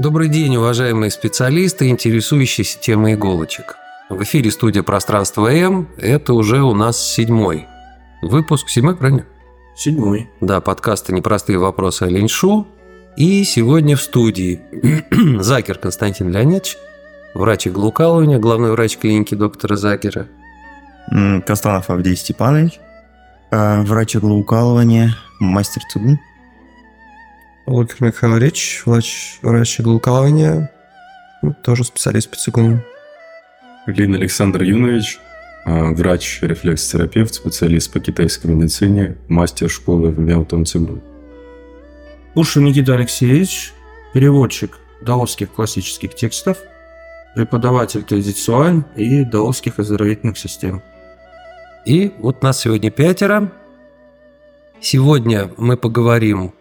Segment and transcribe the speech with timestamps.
[0.00, 3.76] Добрый день, уважаемые специалисты, интересующиеся темой иголочек.
[4.08, 5.88] В эфире студия «Пространство М».
[5.98, 7.66] Это уже у нас седьмой
[8.22, 8.70] выпуск.
[8.70, 9.26] Седьмой, правильно?
[9.76, 10.30] Седьмой.
[10.40, 12.66] Да, подкасты «Непростые вопросы» о Леньшу.
[13.18, 14.62] И сегодня в студии
[15.42, 16.78] Закер Константин Леонидович,
[17.34, 20.28] врач иглоукалывания, главный врач клиники доктора Закера.
[21.46, 22.80] Костанов Авдей Степанович,
[23.50, 26.18] э, врач иглоукалывания, мастер ЦУГУ.
[27.66, 30.72] Владимир Михайлович, врач, врач иглоукалывания,
[31.42, 32.82] ну, тоже специалист по цигуну.
[33.86, 35.18] Глин Александр Юнович,
[35.66, 41.00] э, врач-рефлекс-терапевт, специалист по китайской медицине, мастер школы в Мяутон Цигун.
[42.34, 43.72] Ушин Никита Алексеевич,
[44.12, 46.58] переводчик даосских классических текстов,
[47.34, 50.82] преподаватель традициональ и даосских оздоровительных систем.
[51.86, 53.50] И вот нас сегодня пятеро.
[54.80, 56.52] Сегодня мы поговорим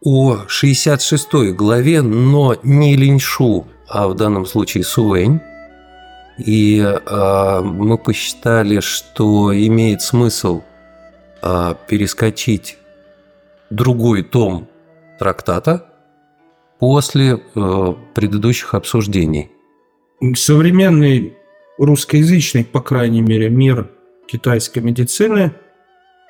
[0.00, 5.40] о 66 главе, но не Линьшу, а в данном случае Сувэнь.
[6.38, 10.62] И э, мы посчитали, что имеет смысл
[11.42, 12.76] э, перескочить
[13.70, 14.68] другой том
[15.18, 15.86] трактата
[16.78, 19.50] после э, предыдущих обсуждений.
[20.34, 21.34] Современный
[21.78, 23.90] русскоязычный, по крайней мере, мир
[24.26, 25.52] китайской медицины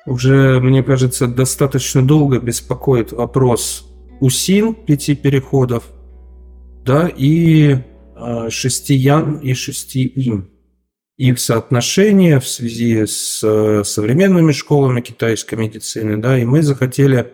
[0.07, 3.85] уже, мне кажется, достаточно долго беспокоит вопрос
[4.21, 5.83] УСИН, пяти переходов,
[6.85, 7.75] да, и
[8.15, 10.49] э, шести ян и шести им.
[11.17, 17.33] Их соотношение в связи с э, современными школами китайской медицины, да, и мы захотели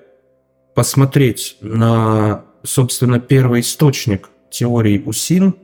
[0.74, 5.56] посмотреть на, собственно, первый источник теории УСИН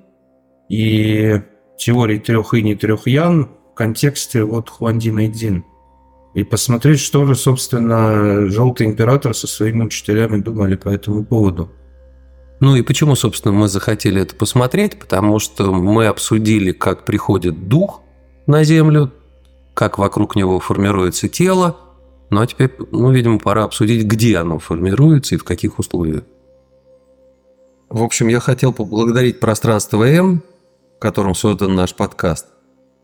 [0.69, 1.41] и
[1.79, 5.63] теории трех инь и трех ян в контексте вот Хуандина и Дин.
[6.33, 11.71] И посмотреть, что же, собственно, Желтый Император со своими учителями думали по этому поводу.
[12.59, 14.99] Ну и почему, собственно, мы захотели это посмотреть?
[14.99, 18.01] Потому что мы обсудили, как приходит дух
[18.47, 19.11] на Землю,
[19.73, 21.77] как вокруг него формируется тело.
[22.29, 26.23] Ну а теперь, ну, видимо, пора обсудить, где оно формируется и в каких условиях.
[27.89, 30.43] В общем, я хотел поблагодарить пространство М,
[30.97, 32.45] в котором создан наш подкаст.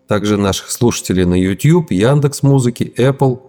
[0.08, 3.42] Также наших слушателей на YouTube, Яндекс Музыки, Apple,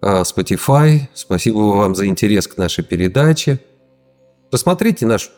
[0.00, 1.00] а, Spotify.
[1.12, 3.60] Спасибо вам за интерес к нашей передаче.
[4.50, 5.30] Посмотрите нашу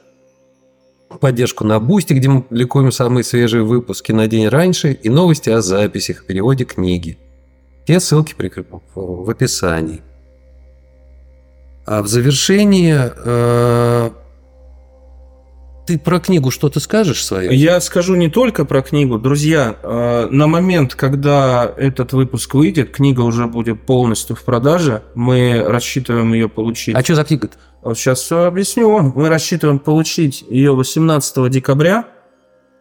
[1.21, 5.61] поддержку на Boosty, где мы публикуем самые свежие выпуски на день раньше и новости о
[5.61, 7.19] записях, переводе книги.
[7.85, 10.03] Все ссылки прикреплены в описании.
[11.87, 14.11] А в завершении э,
[15.89, 17.55] ты про книгу что-то скажешь свое?
[17.55, 19.19] Я скажу не только про книгу.
[19.19, 25.03] Друзья, э, на момент, когда этот выпуск выйдет, книга уже будет полностью в продаже.
[25.15, 26.95] Мы рассчитываем ее получить.
[26.95, 27.49] А что за книга?
[27.83, 28.99] Вот сейчас все объясню.
[29.15, 32.05] Мы рассчитываем получить ее 18 декабря.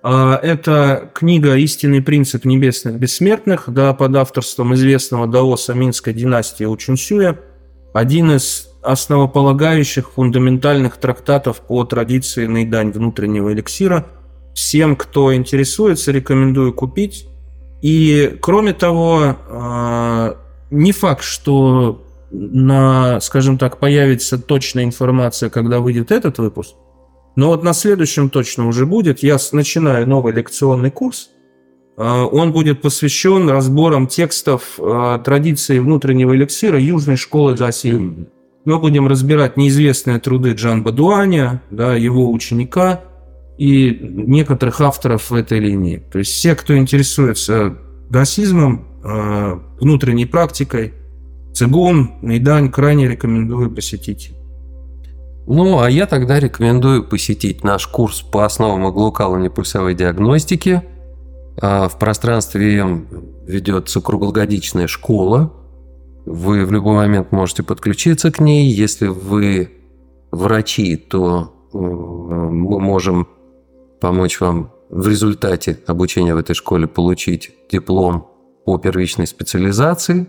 [0.03, 7.39] А, Это книга «Истинный принцип небесных бессмертных», да, под авторством известного даоса Минской династии Учунсюя.
[7.93, 14.05] Один из основополагающих фундаментальных трактатов по традиции наедань внутреннего эликсира.
[14.53, 17.27] Всем, кто интересуется, рекомендую купить.
[17.81, 20.37] И кроме того, а,
[20.71, 26.75] не факт, что на, скажем так, появится точная информация, когда выйдет этот выпуск.
[27.35, 29.19] Но вот на следующем точно уже будет.
[29.19, 31.29] Я начинаю новый лекционный курс.
[31.95, 38.27] А, Он будет посвящен разборам текстов а, традиции внутреннего эликсира Южной школы Гаси.
[38.67, 42.99] Мы будем разбирать неизвестные труды Джан Бадуаня, да, его ученика
[43.57, 46.03] и некоторых авторов в этой линии.
[46.11, 47.77] То есть все, кто интересуется
[48.09, 50.95] даосизмом, а, внутренней практикой,
[51.53, 54.33] цигун, нейдань, крайне рекомендую посетить.
[55.47, 60.81] Ну, а я тогда рекомендую посетить наш курс по основам иглоукалывания пульсовой диагностики.
[61.61, 62.85] А, В пространстве
[63.47, 65.53] ведется круглогодичная школа.
[66.27, 68.69] Вы в любой момент можете подключиться к ней.
[68.69, 69.71] Если вы
[70.29, 73.29] врачи, то э, мы можем
[74.01, 78.29] помочь вам в результате обучения в этой школе получить диплом
[78.65, 80.27] по первичной специализации.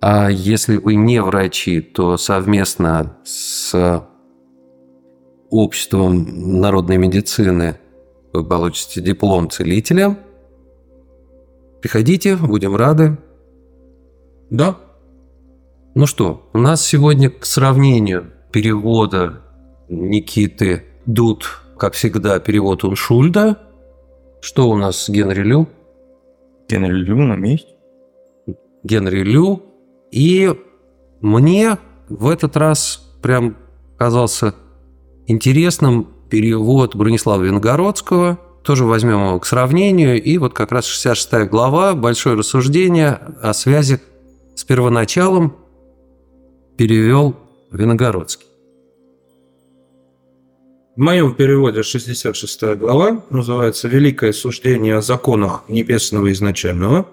[0.00, 4.02] А если вы не врачи, то совместно с
[5.48, 7.78] обществом народной медицины
[8.32, 10.18] вы получите диплом целителя.
[11.82, 13.16] Приходите, будем рады.
[14.50, 14.76] Да,
[15.94, 19.40] Ну что, у нас сегодня к сравнению перевода
[19.88, 23.58] Никиты Дуд, как всегда, перевод Уншульда.
[24.40, 25.68] Что у нас с Генри Лю?
[26.68, 27.74] Генри Лю на месте.
[28.84, 29.62] Генри Лю.
[30.12, 30.54] И
[31.20, 31.76] мне
[32.08, 33.56] в этот раз прям
[33.98, 34.54] казался
[35.26, 38.38] интересным перевод Бронислава Венгородского.
[38.62, 40.22] Тоже возьмем его к сравнению.
[40.22, 44.00] И вот как раз 66 глава, большое рассуждение о связи
[44.54, 45.56] с первоначалом
[46.80, 47.36] перевел
[47.70, 48.46] Виногородский.
[50.96, 57.06] В моем переводе 66 глава называется «Великое суждение о законах небесного изначального».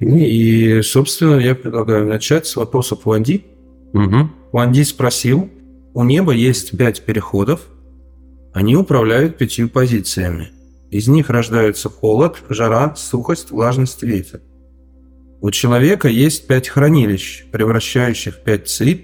[0.00, 3.44] И, собственно, я предлагаю начать с вопроса Пуанди.
[3.92, 4.30] Угу.
[4.52, 5.50] Пуанди спросил,
[5.92, 7.60] у неба есть пять переходов,
[8.54, 10.48] они управляют пятью позициями.
[10.90, 14.40] Из них рождаются холод, жара, сухость, влажность, ветер.
[15.40, 19.02] У человека есть пять хранилищ, превращающих пять ци.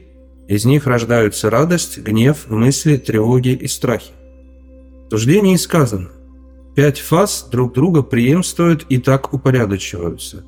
[0.49, 4.13] Из них рождаются радость, гнев, мысли, тревоги и страхи.
[5.07, 6.11] В суждении сказано,
[6.75, 10.45] пять фаз друг друга преемствуют и так упорядочиваются.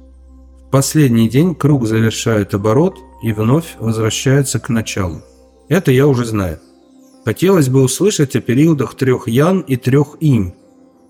[0.66, 5.22] В последний день круг завершает оборот и вновь возвращается к началу.
[5.68, 6.60] Это я уже знаю.
[7.24, 10.54] Хотелось бы услышать о периодах трех ян и трех инь.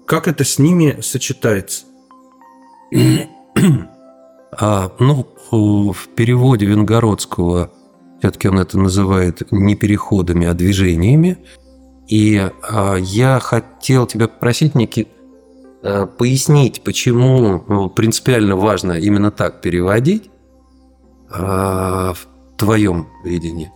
[0.07, 1.87] Как это с ними сочетается?
[4.59, 7.71] А, ну, в переводе Венгородского
[8.19, 11.39] все-таки он это называет не переходами, а движениями.
[12.09, 15.09] И а, я хотел тебя попросить, Никит,
[15.83, 20.31] а, пояснить, почему ну, принципиально важно именно так переводить
[21.31, 22.27] а, в
[22.57, 23.71] твоем видении.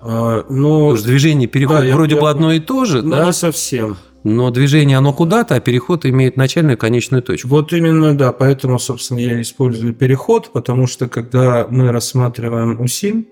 [0.00, 3.02] А, ну, Потому что движение переход да, я- вроде я- бы одно и то же,
[3.02, 3.26] ну, да?
[3.26, 3.96] не совсем.
[4.24, 7.48] Но движение оно куда-то, а переход имеет начальную и конечную точку.
[7.48, 13.26] Вот именно, да, поэтому, собственно, я использую переход, потому что когда мы рассматриваем УСИН,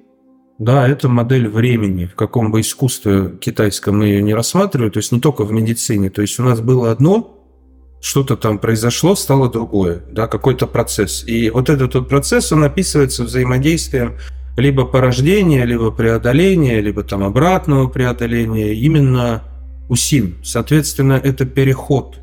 [0.59, 5.11] да, это модель времени, в каком бы искусстве китайском мы ее не рассматривали, то есть
[5.11, 7.39] не только в медицине, то есть у нас было одно,
[8.03, 11.25] что-то там произошло, стало другое, да, какой-то процесс.
[11.27, 14.19] И вот этот вот процесс, он описывается взаимодействием
[14.59, 19.43] либо порождения, либо преодоления, либо там обратного преодоления, именно
[19.93, 20.39] УСИН.
[20.43, 22.19] Соответственно, это переход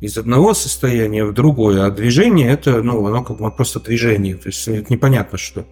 [0.00, 4.48] из одного состояния в другое, а движение это, ну, оно как бы просто движение, то
[4.48, 5.66] есть это непонятно что.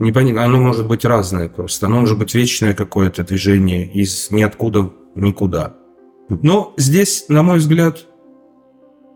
[0.00, 4.92] Непонятно, оно может быть разное просто, оно может быть вечное какое-то движение из ниоткуда в
[5.14, 5.74] никуда.
[6.28, 8.04] Но здесь, на мой взгляд,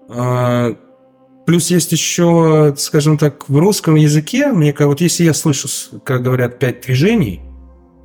[0.09, 0.77] а,
[1.47, 5.69] плюс есть еще, скажем так, в русском языке, мне как вот если я слышу,
[6.05, 7.41] как говорят, пять движений,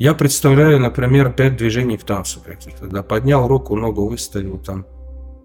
[0.01, 4.87] я представляю, например, пять движений в танце каких-то, да, поднял руку, ногу выставил, там,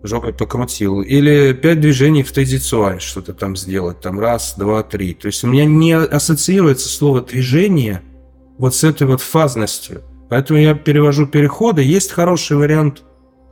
[0.02, 1.02] жопой покрутил.
[1.02, 5.12] Или пять движений в тезицуаль что-то там сделать, там раз, два, три.
[5.12, 8.00] То есть у меня не ассоциируется слово движение
[8.56, 10.00] вот с этой вот фазностью.
[10.30, 11.82] Поэтому я перевожу переходы.
[11.82, 13.02] Есть хороший вариант,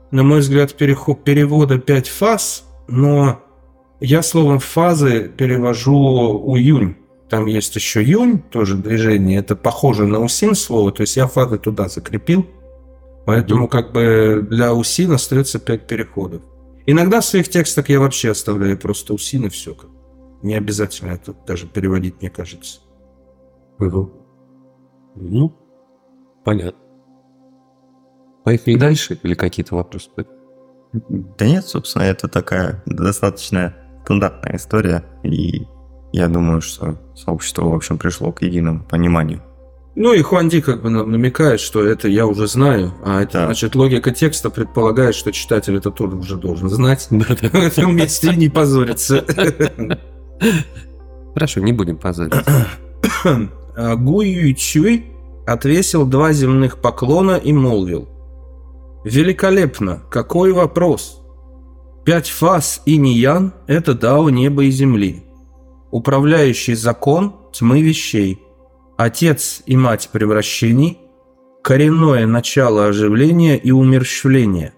[0.09, 3.43] на мой взгляд, переход, перевода пять фаз, но
[3.99, 6.95] я словом фазы перевожу уюнь.
[7.29, 9.39] Там есть еще юнь, тоже движение.
[9.39, 12.45] Это похоже на усин слово, то есть я фазы туда закрепил.
[13.25, 16.43] Поэтому как бы для усин остается 5 переходов.
[16.85, 19.73] Иногда в своих текстах я вообще оставляю просто усин и все.
[19.73, 19.89] Как.
[20.43, 22.81] Не обязательно это даже переводить, мне кажется.
[25.15, 25.57] Ну,
[26.43, 26.79] понятно.
[28.43, 30.11] Поехали дальше или какие-то вопросы?
[30.93, 35.65] Да нет, собственно, это такая достаточно стандартная история, и
[36.15, 39.41] я думаю, что сообщество, в общем, пришло к единому пониманию.
[39.97, 43.45] Ну и Хуанди как бы нам намекает, что это я уже знаю, а это Да.
[43.45, 47.07] значит логика текста предполагает, что читатель это тоже уже должен знать.
[47.09, 49.23] В этом месте не позориться.
[51.33, 52.67] Хорошо, не будем позориться.
[53.77, 55.05] А Гу Юйчуй
[55.45, 58.07] отвесил два земных поклона и молвил.
[59.03, 60.01] «Великолепно!
[60.09, 61.21] Какой вопрос!
[62.05, 65.23] Пять фаз и ниян– это дао неба и земли.
[65.99, 68.43] Управляющий закон тьмы вещей.
[68.97, 70.99] Отец и мать превращений.
[71.63, 74.73] Коренное начало оживления и умерщвления.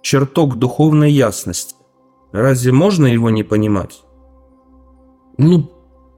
[0.00, 1.74] Чертог духовной ясности.
[2.32, 4.00] Разве можно его не понимать?
[5.36, 5.70] Ну,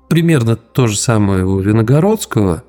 [0.09, 2.62] примерно то же самое у Виногородского.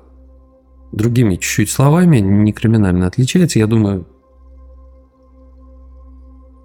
[0.90, 3.60] Другими чуть-чуть словами, не криминально отличается.
[3.60, 4.08] Я думаю,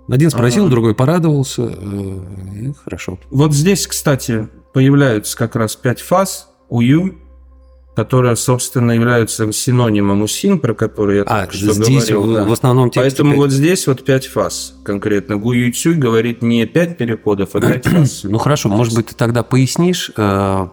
[0.09, 0.71] один спросил, Ага.
[0.71, 1.62] другой порадовался.
[1.79, 2.19] э,
[2.69, 3.19] и хорошо.
[3.29, 7.13] Вот здесь, кстати, появляются как раз пять фаз УЮ,
[7.96, 12.24] которые, собственно, являются синонимом УСИН, про который я А, только что здесь говорил.
[12.24, 12.44] в, да.
[12.44, 13.38] в основном тексте Поэтому пять.
[13.39, 15.38] вот здесь вот пять фаз конкретно.
[15.38, 18.24] Гу Юйцюй говорит не пять переходов, а пять фаз.
[18.29, 20.70] Ну хорошо, может быть, ты тогда пояснишь, э, в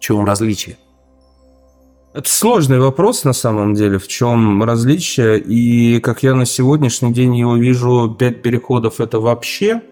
[0.00, 0.78] чем различие?
[2.14, 5.40] Это сложный вопрос на самом деле, в чем различие.
[5.40, 9.82] И как я на сегодняшний день его вижу, пять переходов это вообще,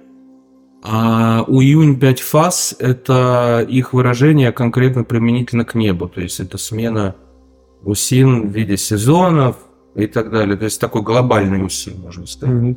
[0.83, 6.09] а уюнь пять фаз это их выражение конкретно применительно к небу.
[6.09, 7.17] То есть это смена
[7.83, 9.57] усин в виде сезонов,
[9.95, 10.57] и так далее.
[10.57, 12.77] То есть такой глобальный усилий, можно сказать.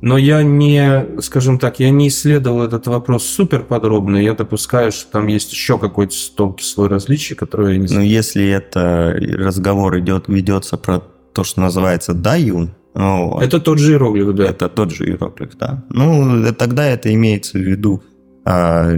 [0.00, 4.16] Но я не, скажем так, я не исследовал этот вопрос супер подробно.
[4.16, 8.08] Я допускаю, что там есть еще какой-то тонкий слой различий, который я не знаю.
[8.08, 11.02] если это разговор идет, ведется про
[11.32, 14.44] то, что называется даюн, вот, Это тот же иероглиф, да.
[14.44, 15.84] это тот же иероглиф, да.
[15.88, 18.02] Ну, э, тогда это имеется в виду
[18.44, 18.90] а,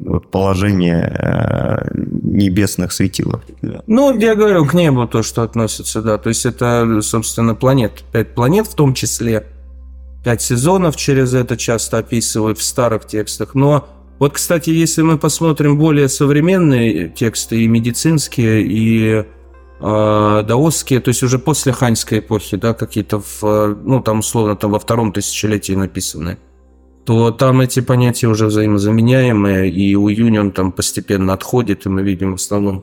[0.00, 3.32] вот положение а, небесных светил.
[3.32, 3.82] определенно.
[3.86, 6.18] Ну, я говорю, к небу то, что относится, да.
[6.18, 8.04] То есть это, собственно, планет.
[8.12, 9.46] Пять планет в том числе.
[10.22, 13.54] Пять сезонов через это часто описывают в старых текстах.
[13.54, 19.24] Но вот, кстати, если мы посмотрим более современные тексты, и медицинские, и
[19.82, 24.70] даосские, то есть уже после ханьской эпохи, да, какие-то, в, э, ну, там, условно, там
[24.70, 26.38] во втором тысячелетии написаны,
[27.04, 32.32] то там эти понятия уже взаимозаменяемые, и у Юнион там постепенно отходит, и мы видим
[32.32, 32.82] в основном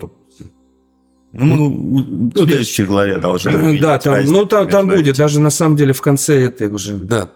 [1.32, 5.78] Ну, в следующей главе должны Да, там, разницу ну там, там будет, даже на самом
[5.78, 6.96] деле в конце это уже.
[6.96, 7.30] Да.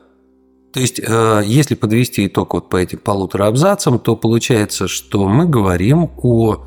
[0.74, 5.46] То есть, э, если подвести итог вот по этим полутора абзацам, то получается, что мы
[5.46, 6.58] говорим о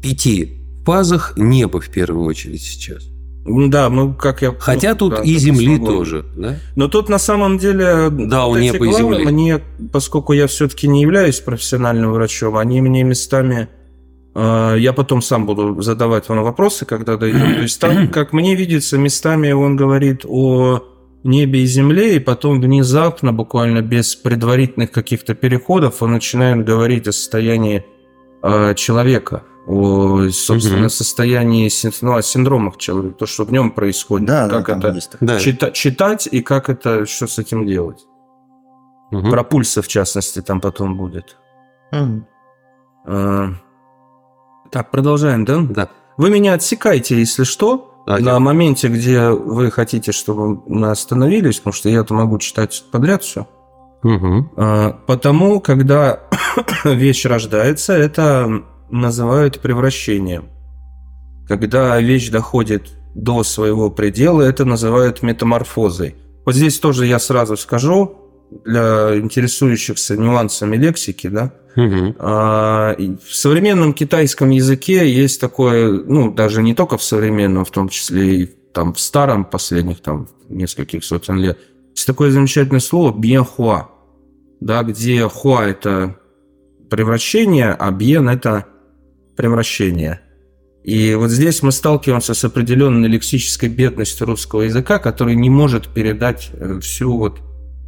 [0.00, 3.10] пяти фазах неба в первую очередь сейчас.
[3.44, 4.54] Да, ну как я.
[4.58, 5.86] Хотя ну, тут да, и Земли смогу.
[5.86, 6.56] тоже, да?
[6.76, 8.10] Но тут на самом деле.
[8.10, 9.24] Да, у неба и Земли.
[9.24, 9.60] Мне,
[9.92, 13.68] поскольку я все-таки не являюсь профессиональным врачом, они мне местами.
[14.34, 17.54] э, я потом сам буду задавать вам вопросы, когда дойдем.
[17.54, 20.84] То есть там, как мне видится, местами он говорит о
[21.24, 27.12] небе и земле, и потом внезапно, буквально без предварительных каких-то переходов, он начинает говорить о
[27.12, 27.84] состоянии
[28.42, 30.88] э, человека, о, собственно, Мгм.
[30.90, 31.70] состоянии,
[32.02, 35.12] ну, о синдромах человека, то, что в нем происходит, Да, да, как там это есть.
[35.20, 35.36] Да.
[35.38, 38.06] чита- читать и как это, что с этим делать.
[39.10, 39.30] Мгм.
[39.30, 41.36] Про пульсы, в частности, там потом будет.
[41.92, 42.26] Мгм.
[43.06, 43.48] Э,
[44.70, 45.58] Так, продолжаем, да?
[45.68, 45.88] Да.
[46.16, 51.58] Вы меня отсекайте, если что, А, на я- моменте, где вы хотите, чтобы мы остановились,
[51.58, 53.46] потому что я-то могу читать подряд все.
[54.04, 54.48] Мгм.
[55.06, 56.20] Потому, когда
[56.84, 60.48] вещь рождается, это называют превращением.
[61.48, 66.14] Когда вещь доходит до своего предела, это называют метаморфозой.
[66.44, 68.16] Вот здесь тоже я сразу скажу,
[68.64, 71.52] для интересующихся нюансами лексики, да,
[72.18, 77.88] а, В современном китайском языке есть такое, ну, даже не только в современном, в том
[77.88, 81.58] числе и там в старом последних там нескольких сотен лет,
[81.94, 83.88] есть такое замечательное слово «бьенхуа»,
[84.60, 86.16] да, где хуа– это
[86.90, 88.66] превращение, а бьен– это
[89.40, 90.20] превращение.
[90.84, 96.50] И вот здесь мы сталкиваемся с определенной лексической бедностью русского языка, который не может передать
[96.52, 97.40] э, всю вот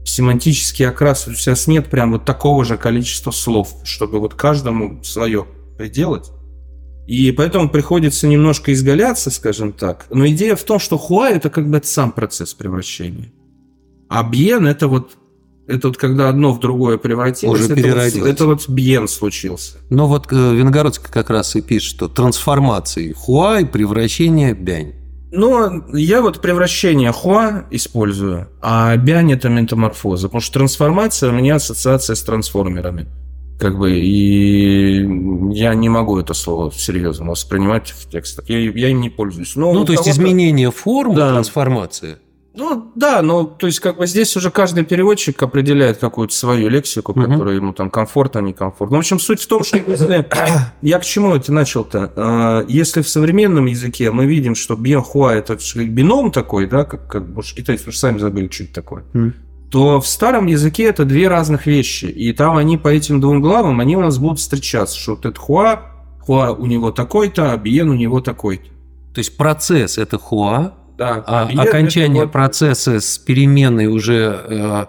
[0.07, 1.29] семантический окрас.
[1.29, 6.31] У нас нет прям вот такого же количества слов, чтобы вот каждому свое приделать.
[7.07, 10.07] И поэтому приходится немножко изгаляться, скажем так.
[10.09, 13.31] Но идея в том, что хуа– это как бы сам процесс превращения.
[14.09, 15.19] А бьен– это вот
[15.67, 19.79] это вот когда одно в другое превратилось, Уже это, вот, это вот бьен случился.
[19.91, 24.95] Но вот э, Венгородский как раз и пишет, что трансформации хуа и превращение бянь.
[25.31, 31.55] Но я вот превращение хуа использую, а бянь это метаморфоза, потому что трансформация у меня
[31.55, 33.07] ассоциация с трансформерами.
[33.59, 34.99] Как бы, и
[35.55, 38.49] я не могу это слово серьезно воспринимать в текстах.
[38.49, 39.55] Я, я им не пользуюсь.
[39.55, 41.31] Но Ну, то есть изменение форм, Да.
[41.31, 42.19] трансформация.
[42.55, 47.13] Ну, да, но то есть как бы здесь уже каждый переводчик определяет какую-то свою лексику,
[47.19, 47.31] Мгм.
[47.33, 48.97] которая ему там комфортно, некомфортно.
[48.97, 50.27] В общем, суть в том, что если...
[50.83, 52.13] Я к чему это начал-то?
[52.15, 57.27] А, Если в современном языке мы видим, что бьенхуа это бином такой, да, как, как
[57.27, 59.35] может, китайцы уже сами забыли, что это такое, Мгм.
[59.71, 62.05] то в старом языке это две разных вещи.
[62.05, 65.41] И там они по этим двум главам, они у нас будут встречаться, что вот это
[65.41, 65.81] хуа,
[66.21, 68.67] хуа у него такой-то, а биен у него такой-то.
[69.15, 74.85] То есть процесс– это хуа, Да, а это окончание вот- процесса с переменной уже э,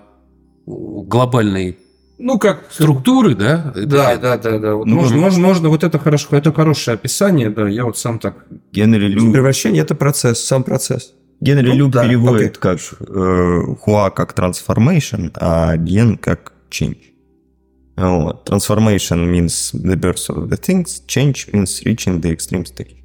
[0.65, 1.77] глобальной
[2.19, 3.71] Ну, как структуры, да?
[3.75, 4.75] это- Да, да, да, да.
[4.75, 5.21] Вот Ну, можно, ну.
[5.21, 8.45] можно, можно, вот это хорошо, это хорошее описание, да, я вот сам так.
[8.71, 11.13] Генри Лю, Превращение– это процесс, сам процесс.
[11.41, 16.97] Генри Ну, Лю да, переводит как э, хуа как transformation, а ген как change.
[17.97, 18.49] Вот.
[18.49, 22.95] Transformation means the birth of the things, change means reaching the extreme stage.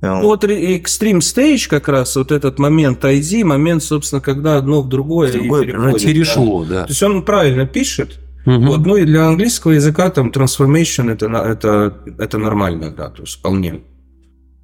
[0.00, 0.44] Вот.
[0.44, 5.66] Extreme Stage как раз, вот этот момент ID, момент, собственно, когда одно в другое, другое
[5.66, 6.70] Перешло, да.
[6.70, 6.82] да.
[6.84, 8.20] То есть он правильно пишет.
[8.46, 8.66] Мгм.
[8.68, 13.38] Вот, ну и для английского языка там transformation это, это, это нормально, да, то есть
[13.38, 13.80] вполне.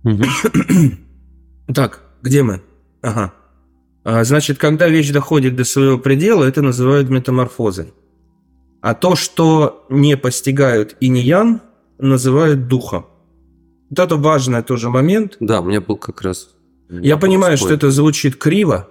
[0.02, 0.24] Мгм.
[1.74, 2.60] Так, где мы?
[3.00, 3.32] Ага.
[4.04, 7.94] А, Значит, когда вещь доходит до своего предела, это называют метаморфозой.
[8.82, 11.62] А то, что не постигают и не ян,
[11.98, 13.06] называют духом.
[13.96, 15.36] Вот это важный тоже момент.
[15.38, 16.48] Да, у меня был как раз
[16.88, 18.88] Я понимаю, что это звучит криво,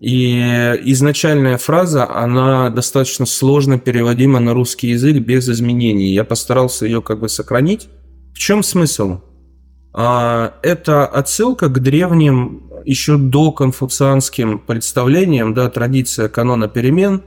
[0.00, 0.38] и
[0.84, 6.12] изначальная фраза, она достаточно сложно переводима на русский язык без изменений.
[6.12, 7.88] Я постарался ее как бы сохранить.
[8.34, 9.20] В чем смысл?
[9.94, 17.22] А, это отсылка к древним, еще до конфуцианским представлениям, да, традиция канона перемен,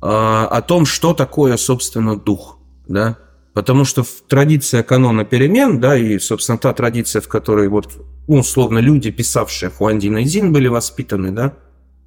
[0.00, 2.58] а, о том, что такое, собственно, дух.
[2.88, 3.18] Да?
[3.56, 7.88] Потому что традиция канона перемен, да, и, собственно, та традиция, в которой вот,
[8.28, 11.54] ну, условно, люди, писавшие Хуандин и Зин, были воспитаны, да,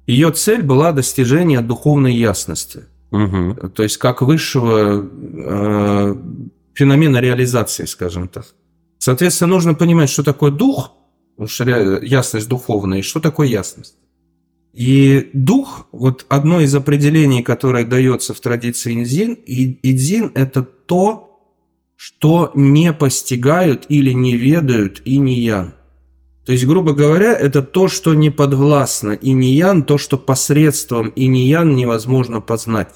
[0.06, 2.84] ее цель была достижение духовной ясности.
[3.10, 3.70] Угу.
[3.74, 6.16] То есть как высшего э,
[6.74, 8.46] феномена реализации, скажем так.
[8.98, 10.92] Соответственно, нужно понимать, что такое дух,
[11.36, 13.96] ясность духовная, и что такое ясность.
[14.72, 21.26] И дух, вот одно из определений, которое дается в традиции Инзин, и Идзин– это то,
[22.02, 25.74] что не постигают или не ведают и не ян.
[26.46, 31.10] То есть, грубо говоря, это то, что не подвластно и не ян, то, что посредством
[31.10, 32.88] и не ян невозможно познать.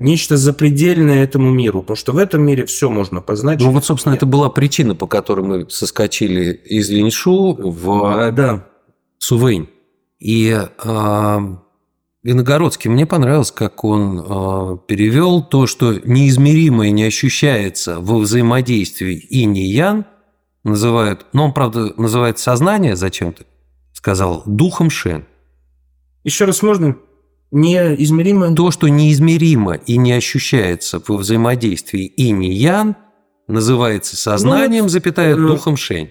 [0.00, 3.60] Нечто запредельное этому миру, потому что в этом мире все можно познать.
[3.60, 4.22] Ну вот, собственно, нет.
[4.24, 8.66] это была причина, по которой мы соскочили из Линьшу в а, да.
[9.18, 9.68] Сувэнь.
[10.18, 11.38] И э,
[12.24, 19.44] Виногородский, мне понравилось, как он э, перевел то, что неизмеримое не ощущается во взаимодействии и
[19.44, 20.06] не ян,
[20.64, 23.44] называют, ну он, правда, называет сознание зачем-то,
[23.92, 25.26] сказал духом Шен.
[26.24, 26.96] Еще раз можно?
[27.50, 28.54] Неизмеримо?
[28.56, 32.96] То, что неизмеримо и не ощущается во взаимодействии и не ян,
[33.48, 36.10] называется сознанием, ну, запятая, э, духом Шень.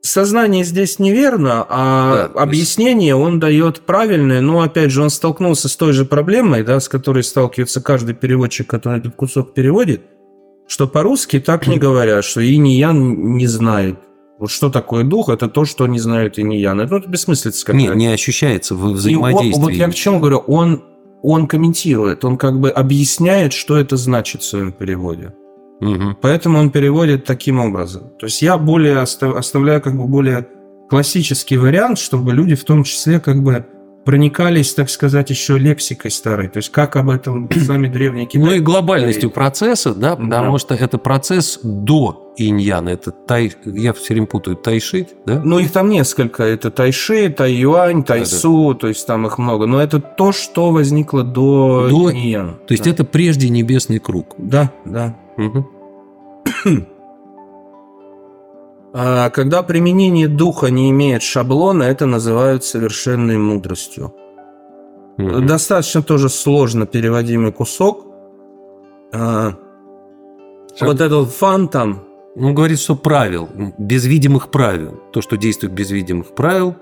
[0.00, 5.76] Сознание здесь неверно, а да, объяснение он дает правильное, но опять же он столкнулся с
[5.76, 10.02] той же проблемой, да, с которой сталкивается каждый переводчик, который этот кусок переводит,
[10.68, 13.98] что по-русски так не говорят, что и не знает.
[14.38, 16.80] Вот что такое дух, это то, что не знают и не ян.
[16.80, 17.94] Это, это бессмыслица какая-то.
[17.94, 19.54] Не, не ощущается в взаимодействии.
[19.54, 20.84] он, вот я к чему говорю, он,
[21.22, 25.34] он комментирует, он как бы объясняет, что это значит в своем переводе.
[25.80, 26.18] Угу.
[26.20, 28.10] Поэтому он переводит таким образом.
[28.18, 30.46] То есть я более оставляю как бы более
[30.88, 33.64] классический вариант, чтобы люди в том числе как бы
[34.04, 36.48] проникались, так сказать, еще лексикой старой.
[36.48, 38.48] То есть как об этом сами древние китайцы...
[38.48, 40.58] Ну и глобальностью процесса, да, потому да.
[40.58, 42.88] что это процесс до иньяна.
[42.88, 43.52] Это тай...
[43.66, 44.56] Я все время путаю.
[44.56, 45.42] Тайши, да?
[45.44, 46.42] Ну их там несколько.
[46.42, 49.66] Это тайши, тайюань, тайсу, да, то есть там их много.
[49.66, 52.10] Но это то, что возникло до, до...
[52.10, 52.52] иньяна.
[52.66, 52.90] То есть да.
[52.90, 54.34] это прежде небесный круг.
[54.38, 55.16] Да, да.
[55.38, 55.64] Угу.
[58.92, 64.14] А когда применение духа не имеет шаблона, это называют совершенной мудростью.
[65.18, 68.06] Достаточно тоже сложно переводимый кусок.
[69.12, 69.52] А,
[70.80, 72.04] вот этот фан там.
[72.36, 73.48] Он говорит, что правил,
[73.78, 75.00] без видимых правил.
[75.12, 76.76] То, что действует без видимых правил.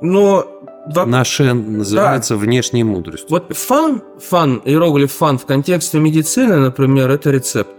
[0.00, 0.44] Но
[0.86, 2.40] Наше называется да.
[2.40, 3.28] внешней мудростью.
[3.30, 7.70] Вот 方, 方, иероглиф 方 в контексте медицины, например, это рецепт.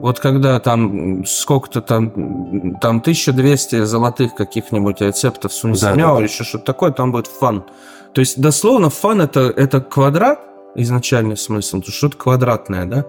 [0.00, 2.10] Вот когда там сколько-то там,
[2.80, 6.18] там 1200 золотых каких-нибудь рецептов Сунь Сымяо да, да.
[6.18, 7.64] или еще что-то такое, там будет 方.
[8.14, 10.40] То есть, дословно, 方 это, это квадрат,
[10.74, 13.04] изначальный смысл, то что-то квадратное, да?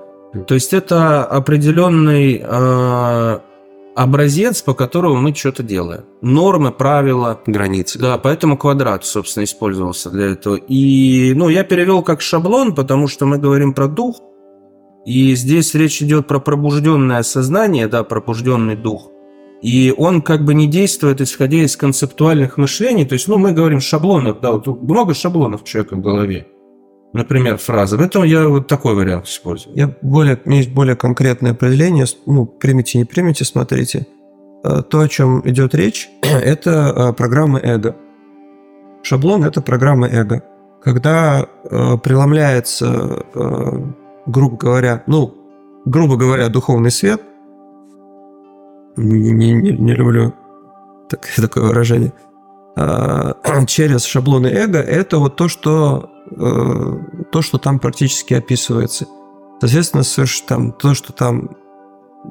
[0.46, 3.40] То есть, это определенный э,
[3.96, 6.06] образец, по которому мы что-то делаем.
[6.22, 7.42] Нормы, правила.
[7.46, 8.00] Границы.
[8.00, 10.56] Да, поэтому квадрат, собственно, использовался для этого.
[10.56, 14.18] И, ну, я перевел как шаблон, потому что мы говорим про дух,
[15.06, 19.10] и здесь речь идет про пробужденное сознание, да, пробужденный дух.
[19.62, 23.06] И он как бы не действует, исходя из концептуальных мышлений.
[23.06, 26.48] То есть, ну, мы говорим шаблонов, да, вот много шаблонов у человека в голове.
[27.13, 27.97] Например, фраза.
[27.97, 29.76] Поэтому я вот такой вариант использую.
[29.76, 32.06] Я более, у меня есть более конкретное определение.
[32.26, 34.08] Ну, примите, не примите, смотрите.
[34.63, 37.95] Э, то, о чем идет речь, это э, программа эго.
[39.04, 40.43] Шаблон– это программа эго.
[40.84, 43.26] Когда э, преломляется
[44.26, 45.34] грубо говоря, ну,
[45.86, 47.21] грубо говоря, духовный свет,
[48.97, 50.34] не, не, не люблю
[51.10, 52.13] так, такое выражение,
[52.76, 53.36] а,
[53.67, 59.08] через шаблоны эго, это вот то, что, э, то, что там практически описывается.
[59.60, 60.04] Соответственно,
[60.48, 61.52] там, то, что там,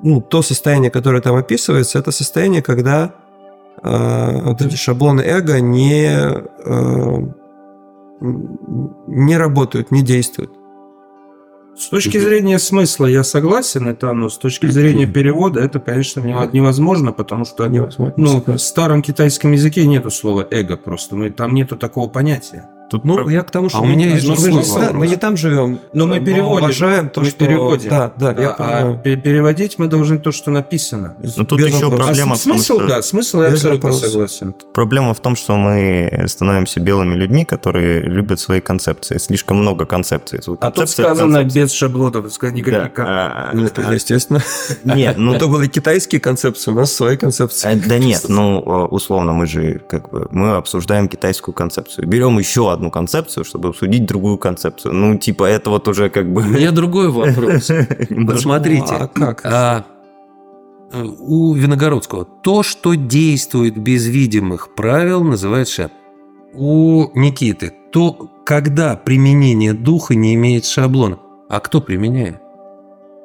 [0.02, 3.14] ну, то состояние, которое там описывается, это состояние, когда
[3.82, 7.32] э, вот эти шаблоны эго не, э,
[8.20, 10.52] не работают, не действуют.
[11.76, 17.12] С точки зрения смысла я согласен, это, но с точки зрения перевода это, конечно, невозможно,
[17.12, 18.14] потому что невозможно.
[18.16, 22.68] ну, в старом китайском языке нету слова эго просто, ну, там нету такого понятия.
[22.90, 24.92] Тут Ну, про- я к тому, что А у меня есть другой вопрос.
[24.92, 25.78] мы не там живем.
[25.92, 26.64] Но мы переводим.
[26.64, 27.38] уважаем то, Мы что...
[27.38, 27.88] переводим.
[27.90, 29.00] Да, да, я а понимаю.
[29.02, 31.14] пе- переводить мы должны то, что написано.
[31.36, 32.06] Ну, тут Без еще вопросов.
[32.06, 34.10] проблема а в том, смысл, что- да, смысл я Без абсолютно вопросов.
[34.10, 34.54] согласен.
[34.74, 39.18] Проблема в том, что мы становимся белыми людьми, которые любят свои концепции.
[39.18, 40.40] Слишком много концепций.
[40.60, 42.98] А тут сказано без шаблонов, сказать Да, никаких.
[42.98, 44.40] а, Ну, это естественно.
[44.84, 47.68] Нет, ну Это были китайские концепции, у нас свои концепции.
[47.70, 52.06] Э, Да нет, ну, э, условно, мы же как бы, мы обсуждаем китайскую концепцию.
[52.08, 54.94] Берем еще одну концепцию, чтобы обсудить другую концепцию.
[54.94, 56.44] Ну, типа, это вот уже как У бы...
[56.44, 57.70] меня другой вопрос.
[58.10, 58.94] Вот смотрите.
[58.94, 59.42] А как?
[59.44, 59.84] а,
[60.92, 65.90] у Виногородского то, что действует без видимых правил, называется
[66.54, 71.18] У Никиты то, когда применение духа не имеет шаблона.
[71.48, 72.40] А кто применяет?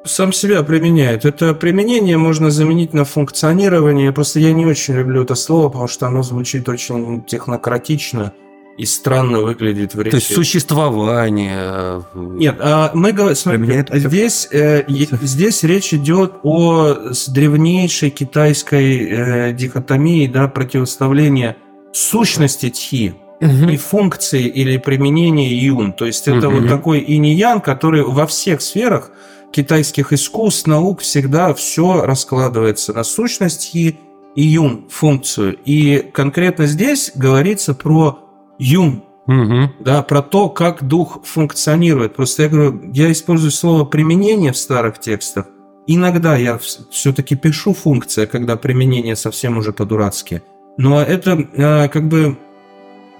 [0.04, 1.24] Сам себя применяет.
[1.24, 4.12] Это применение можно заменить на функционирование.
[4.12, 8.32] Просто я не очень люблю это слово, потому что оно звучит очень технократично
[8.76, 10.10] и странно выглядит в речи.
[10.10, 11.56] То есть существование.
[11.58, 16.96] э, Нет, а мы говорим, смотри, здесь, э, здесь речь идет о
[17.28, 21.56] древнейшей китайской э, дихотомии, да, противоставления
[21.92, 25.92] сущности тхи и функции или применения юн.
[25.92, 29.10] То есть это вот такой инь-ян, который во всех сферах
[29.52, 33.98] китайских искусств, наук всегда все раскладывается на сущность тхи
[34.34, 35.56] и юн, функцию.
[35.64, 38.25] И конкретно здесь говорится про
[38.58, 39.72] юн, Мгм.
[39.80, 42.14] да, про то, как дух функционирует.
[42.14, 45.46] Просто я говорю, я использую слово применение в старых текстах.
[45.88, 46.58] Иногда я
[46.90, 50.42] все-таки пишу функция, когда применение совсем уже по-дурацки.
[50.78, 52.36] Но это э, как бы,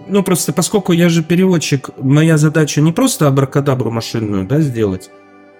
[0.09, 5.11] ну просто поскольку я же переводчик, моя задача не просто абракадабру машинную, да, сделать.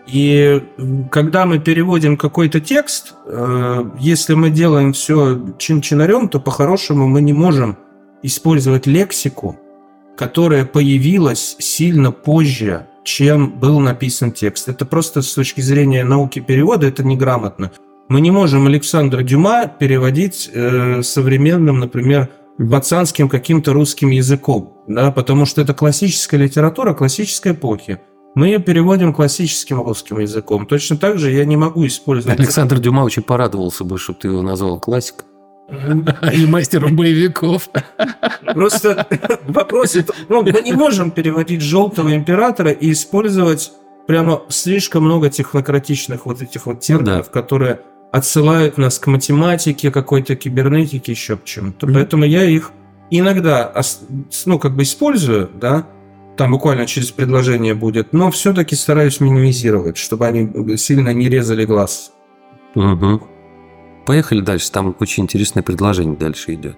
[0.07, 0.63] И
[1.11, 7.33] когда мы переводим какой-то текст, э, если мы делаем все чин-чинарем, то по-хорошему мы не
[7.33, 7.77] можем
[8.23, 9.59] использовать лексику,
[10.17, 14.69] которая появилась сильно позже, чем был написан текст.
[14.69, 17.71] Это просто с точки зрения науки перевода это неграмотно.
[18.09, 22.31] Мы не можем Александра Дюма переводить э, современным, например,
[22.71, 28.01] пацанским каким-то русским языком, да, потому что это классическая литература классической эпохи.
[28.35, 30.67] Мы ее переводим классическим русским языком.
[30.67, 32.39] Точно так же я не могу использовать...
[32.39, 35.27] Александр Дюма очень порадовался бы, чтобы ты его назвал классиком.
[35.69, 37.69] И мастером боевиков.
[38.55, 39.07] Просто
[39.49, 39.97] вопрос,
[40.29, 43.73] ну, мы не можем переводить желтого императора и использовать
[44.07, 47.81] прямо слишком много технократичных вот этих вот терминов, которые
[48.13, 51.87] отсылают нас к математике, какой-то кибернетике, еще к чему-то.
[51.87, 52.71] Поэтому я их
[53.11, 53.73] иногда,
[54.47, 55.87] ну, как бы использую, да,
[56.37, 62.13] там буквально через предложение будет, но все-таки стараюсь минимизировать, чтобы они сильно не резали глаз.
[62.75, 63.23] Мгм.
[64.07, 64.71] Поехали дальше.
[64.71, 66.77] Там очень интересное предложение дальше идет.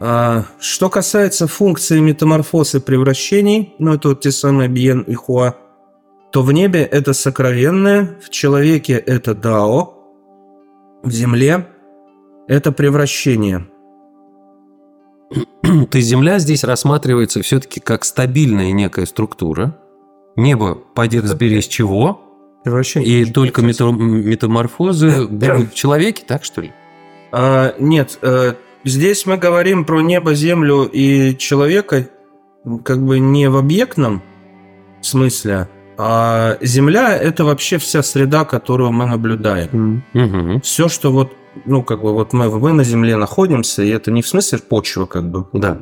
[0.00, 5.56] А, Что касается функции метаморфоз и превращений, ну это вот те самые Биен и Хуа,
[6.32, 9.94] то в небе это сокровенное, в человеке это Дао,
[11.02, 11.66] в земле
[12.48, 13.68] это превращение.
[15.62, 19.78] То есть Земля здесь рассматривается все-таки как стабильная некая структура.
[20.36, 22.29] Небо, пойди разберись чего,
[22.64, 23.22] Превращение.
[23.22, 26.72] и только мета- метаморфозы будут в человеке, так что ли?
[27.32, 32.08] А, нет, э, здесь мы говорим про небо, землю и человека
[32.84, 34.22] как бы не в объектном
[35.00, 40.02] смысле, а Земля это вообще вся среда, которую мы наблюдаем.
[40.12, 40.60] Мгм.
[40.62, 41.32] все, что вот,
[41.66, 45.06] ну, как бы вот мы, мы на Земле находимся, и это не в смысле почва,
[45.06, 45.68] как бы, Да.
[45.70, 45.78] а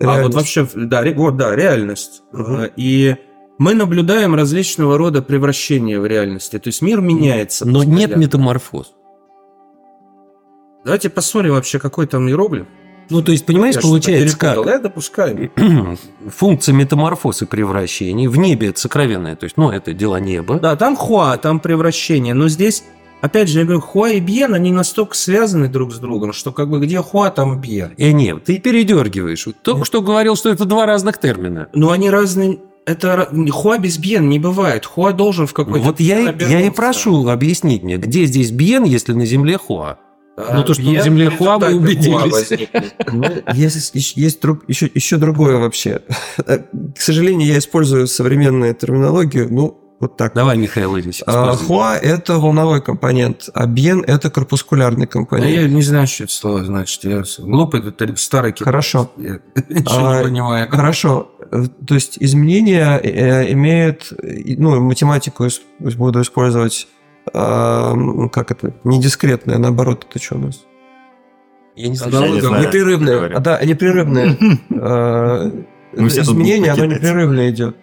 [0.00, 0.34] Реальность.
[0.36, 2.22] вообще, да, ре- вот, да, реальность.
[2.32, 3.16] Э, И
[3.60, 7.68] мы наблюдаем различного рода превращения в реальности, то есть мир меняется.
[7.68, 8.94] Но нет метаморфоз.
[10.82, 12.66] Давайте посмотрим вообще, какой там иероглиф.
[13.10, 14.64] Ну, то есть, понимаешь, Я получается как?
[14.64, 15.52] Я допускаю.
[16.28, 19.36] Функция метаморфоз и превращений в небе это сокровенное.
[19.36, 20.58] То есть, ну, это дела неба.
[20.58, 22.84] Да, там хуа, там превращение, но здесь,
[23.20, 26.70] опять же, я говорю, хуа и бьен, они настолько связаны друг с другом, что как
[26.70, 27.92] бы где хуа, там бьен.
[27.98, 29.46] И нет, ты передергиваешь.
[29.62, 31.68] Только что говорил, что это два разных термина.
[31.74, 32.60] Но они разные.
[32.86, 34.84] Это хуа без бьен не бывает.
[34.86, 35.84] Хуа должен в какой-то...
[35.86, 39.98] Вот я, и- я и прошу объяснить мне, где здесь Бьен, если на земле Хуа?
[40.36, 42.50] А, Ну, то, что на земле хуа, мы убедились.
[43.12, 46.00] Ну, есть, есть, есть друг- еще, еще другое вообще.
[46.38, 46.64] К
[47.00, 50.32] сожалению, я использую современную терминологию, ну, вот так.
[50.32, 51.22] Давай, Михаил Ильич.
[51.26, 51.54] А.
[51.54, 55.50] Хуа– это волновой компонент, а бьен– это корпускулярный А компонент.
[55.50, 57.04] Я не знаю, что это слово значит.
[57.04, 58.64] Я глупый, это старый китаец.
[58.64, 59.12] Хорошо.
[59.18, 60.70] Я Ничего А, не понимаю.
[60.70, 61.30] Хорошо.
[61.52, 64.10] Э, То есть изменения э, имеют,
[64.56, 65.46] ну, математику
[65.78, 66.88] буду использовать,
[67.34, 67.94] а,
[68.32, 70.62] как это, не дискретное, наоборот, это что у нас?
[71.76, 72.36] Я не знаю.
[72.36, 74.36] Непрерывное, а, да, непрерывное.
[75.92, 77.76] Э, изменение, оно непрерывно идет.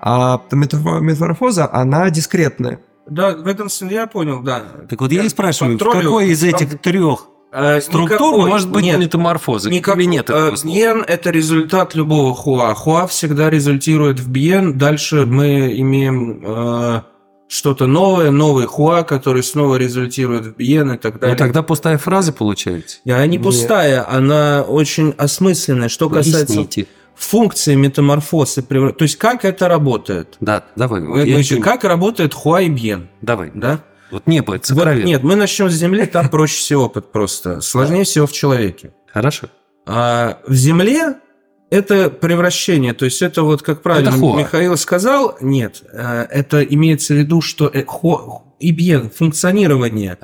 [0.00, 2.80] А метаморфоза, она дискретная.
[3.08, 4.62] Да, в этом смысле я понял, да.
[4.88, 8.84] Так вот я и спрашиваю, в какой из этих трех Э, структур никакой- может быть
[8.84, 9.70] нет, метаморфоза?
[9.70, 10.74] никак- Или нет э, этого слова?
[10.74, 12.74] Бьен– это результат любого хуа.
[12.74, 14.76] Хуа всегда результирует в бьен.
[14.76, 17.00] Дальше мы имеем э,
[17.48, 21.36] что-то новое, новый хуа, который снова результирует в бьен и так Ну далее.
[21.36, 22.98] тогда пустая фраза получается.
[23.06, 23.46] И она не Нет.
[23.46, 25.88] пустая, она очень осмысленная.
[25.88, 26.66] Что касается.
[27.20, 30.36] Функции метаморфозы, то есть как это работает?
[30.40, 31.00] Да, давай.
[31.28, 33.08] я не- как работает хуа и бьен?
[33.22, 33.50] Давай.
[33.54, 33.80] Да?
[34.10, 37.60] Вот не будет Вот, нет, мы начнем с Земли, там проще всего опыт просто.
[37.60, 38.92] Сложнее всего в человеке.
[39.12, 39.48] Хорошо.
[39.86, 41.16] А в Земле
[41.70, 44.38] это превращение, то есть это вот, как правильно Это.
[44.38, 50.16] Михаил сказал, нет, э, это имеется в виду, что э, хо- ибьен, функционирование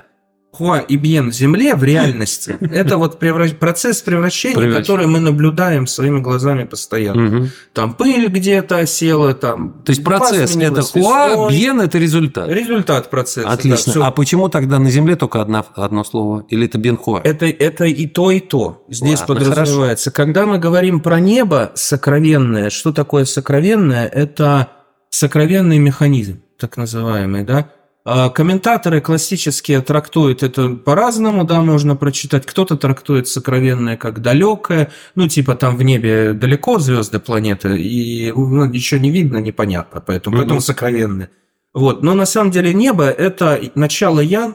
[0.54, 4.82] хуа ибьен в Земле в реальности, это вот превра- процесс превращения, Превращение.
[4.82, 7.48] который мы наблюдаем своими глазами постоянно.
[7.72, 9.82] Там пыль где-то осела, там...
[9.84, 11.50] То есть процесс это воспламенилась хуа, весной.
[11.50, 12.48] бьен это результат.
[12.48, 13.48] Результат процесса.
[13.48, 14.06] Отлично.
[14.06, 16.46] а почему тогда на Земле только одна, одно слово?
[16.48, 17.20] Или это бенхуа?
[17.24, 18.84] Это, это и то, и то.
[18.88, 20.10] Здесь Ладно, подразумевается.
[20.10, 24.06] Когда мы говорим про небо сокровенное, что такое сокровенное?
[24.06, 24.68] Это
[25.10, 27.70] сокровенный механизм, так называемый, да?
[28.06, 32.44] А Комментаторы классические трактуют это по-разному, да, можно прочитать.
[32.44, 38.66] Кто-то трактует сокровенное как далекое, ну, типа там в небе далеко звезды, планеты, и ну,
[38.66, 41.30] ничего не видно, непонятно, поэтому, поэтому сокровенное.
[41.72, 42.02] Вот.
[42.02, 44.54] Но на самом деле небо– это начало ян,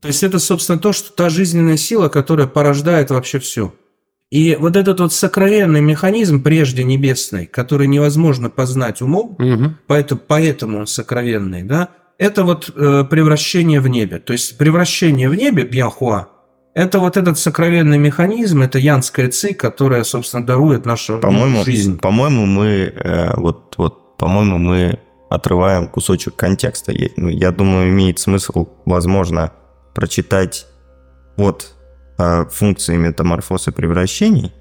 [0.00, 3.74] то есть это, собственно, то, что та жизненная сила, которая порождает вообще все.
[4.30, 9.78] И вот этот вот сокровенный механизм, прежде небесный, который невозможно познать умом, Мгм.
[9.86, 11.88] поэтому, поэтому он сокровенный, да,
[12.18, 14.18] это вот э, превращение в небе.
[14.18, 16.28] То есть превращение в небе, бьянхуа,
[16.74, 21.98] это вот этот сокровенный механизм, это янская ци, которая, собственно, дарует нашу По-моему, жизнь.
[21.98, 24.98] по-моему, мы э, вот, вот, по-моему, мы
[25.30, 26.92] отрываем кусочек контекста.
[26.92, 29.52] Я, ну, я думаю, имеет смысл, возможно,
[29.94, 30.66] прочитать
[31.36, 31.74] от
[32.18, 34.52] э, функции метаморфоза превращений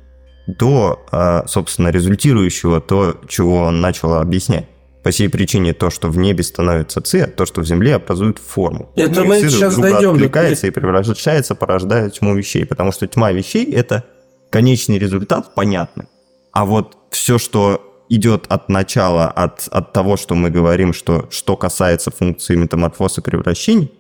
[0.48, 4.68] до, э, собственно, результирующего то, чего он начал объяснять.
[5.08, 8.40] По сей причине то, что в небе становится ци, а то, что в земле образует
[8.40, 8.92] форму.
[8.98, 12.66] Это Ну, мы и ци сейчас дойдем до- откликается и превращается, порождает тьму вещей.
[12.66, 14.04] Потому что тьма вещей– это
[14.50, 16.08] конечный результат, понятный.
[16.52, 21.56] А вот все, что идет от начала, от, от того, что мы говорим, что, что
[21.56, 23.94] касается функции метаморфоза превращений,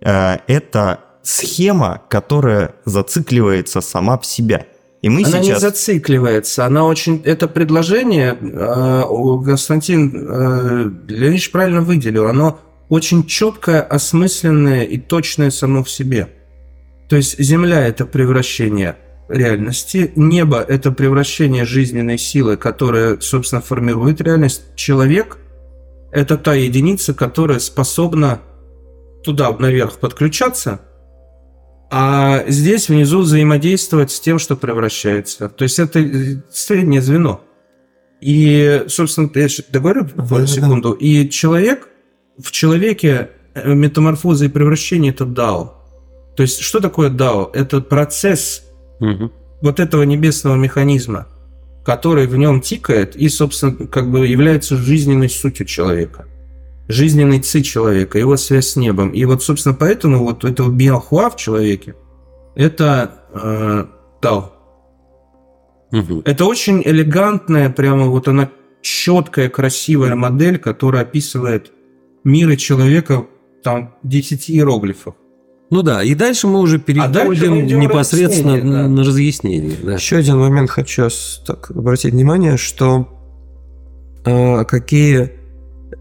[0.00, 4.66] э, это схема, которая зацикливается сама в себя.
[5.02, 5.62] И мы Она не сейчас...
[5.62, 7.22] зацикливается, она очень...
[7.24, 9.02] Это предложение, э,
[9.44, 16.28] Константин э, Леонидович правильно выделил, оно очень четкое, осмысленное и точное само в себе.
[17.08, 18.96] То есть Земля– это превращение
[19.28, 24.76] реальности, небо– это превращение жизненной силы, которая, собственно, формирует реальность.
[24.76, 25.38] Человек–
[26.12, 28.40] это та единица, которая способна
[29.24, 30.80] туда, наверх, подключаться–
[31.94, 35.50] а здесь внизу взаимодействовать с тем, что превращается.
[35.50, 37.42] То есть это э, среднее звено.
[38.22, 40.92] И, собственно, я сейчас договорю буквально секунду.
[40.92, 41.88] И человек,
[42.42, 45.74] в человеке э, метаморфоза и превращение– это дао.
[46.34, 47.50] То есть что такое дао?
[47.52, 48.62] Это процесс
[48.98, 49.30] Мгм.
[49.60, 51.28] вот этого небесного механизма,
[51.84, 56.24] который в нем тикает и, собственно, как бы является жизненной сутью человека.
[56.92, 59.10] Жизненной ци человека, его связь с небом.
[59.10, 61.94] И вот, собственно, поэтому вот это биохуа в человеке–
[62.54, 63.84] это э,
[64.20, 64.52] дао.
[65.90, 66.22] Мгм.
[66.24, 68.50] Это очень элегантная, прямо вот она
[68.80, 71.72] четкая, красивая модель, которая описывает
[72.24, 73.26] мир и человека
[73.62, 75.14] там в 10 иероглифах.
[75.70, 78.88] Ну да, и дальше мы уже переходим дальше мы идем непосредственно разъяснение, да.
[78.88, 79.76] на разъяснение.
[79.82, 79.94] да.
[79.94, 81.08] Еще один момент хочу
[81.46, 83.08] так обратить внимание, что
[84.26, 85.32] э, какие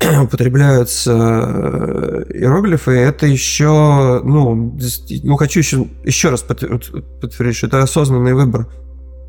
[0.23, 4.77] употребляются э, иероглифы, это еще, ну,
[5.23, 8.67] ну хочу еще, еще раз подтвер- подтвердить, что это осознанный выбор.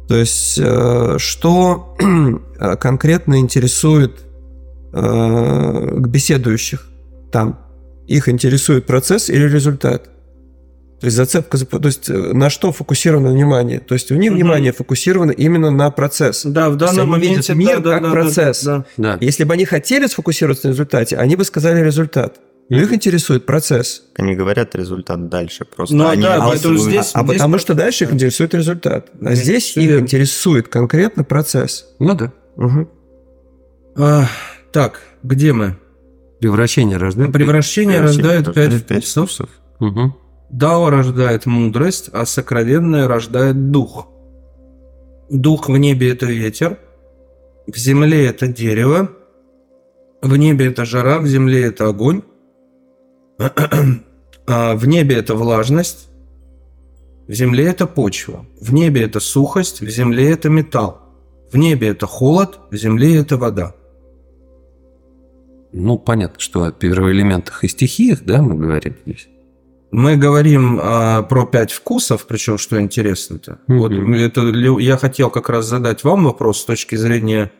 [0.09, 1.97] То есть, э, что
[2.59, 4.21] э, конкретно интересует
[4.93, 6.87] беседующих
[7.33, 7.59] там?
[8.07, 10.12] Их интересует процесс или результат?
[11.03, 13.81] То есть зацепка, за- то есть э, на что фокусировано внимание?
[13.81, 14.39] То есть у них Мгм.
[14.39, 16.45] внимание фокусировано именно на процесс.
[16.45, 18.63] Да, в данном они видят моменте мир да, да, как да, да, процесс.
[18.65, 18.85] да.
[18.97, 19.19] Да.
[19.21, 22.39] Если бы они хотели сфокусироваться на результате, они бы сказали результат.
[22.71, 24.05] Но их интересует процесс.
[24.17, 25.65] Они говорят результат дальше.
[25.65, 29.09] Просто Ну, они да, поэтому здесь- А потому что дальше их интересует результат.
[29.21, 30.05] А здесь их верно.
[30.05, 31.85] интересует конкретно процесс.
[31.99, 32.33] Ну да.
[32.57, 32.89] Мгм.
[33.97, 34.27] А,
[34.73, 35.77] так, где мы?
[36.41, 37.33] Превращение рождает.
[37.33, 39.51] Превращение рождает пять рождает пять вкусов.
[39.81, 40.15] Мгм.
[40.53, 44.09] Дао рождает мудрость, а сокровенное рождает дух.
[45.31, 46.79] Дух в небе– это ветер,
[47.67, 49.11] в земле это дерево,
[50.21, 52.23] в небе это жара, в земле это огонь,
[54.47, 56.11] а в небе это влажность,
[57.27, 61.01] в земле это почва, в небе это сухость, в земле это металл,
[61.51, 63.75] в небе это холод, в земле это вода.
[65.73, 69.29] Ну, понятно, что о первоэлементах и стихиях, да, мы говорим здесь.
[69.93, 73.59] Мы говорим а, про пять вкусов, причем что интересно-то.
[73.67, 73.79] Мгм.
[73.79, 74.41] Вот это
[74.81, 77.53] я хотел как раз задать вам вопрос с точки зрения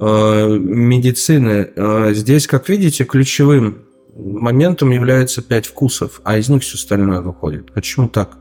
[0.00, 1.70] э, медицины.
[1.76, 3.84] Э, здесь, как видите, ключевым
[4.16, 7.72] моментом является пять вкусов, а из них все остальное выходит.
[7.72, 8.36] Почему так?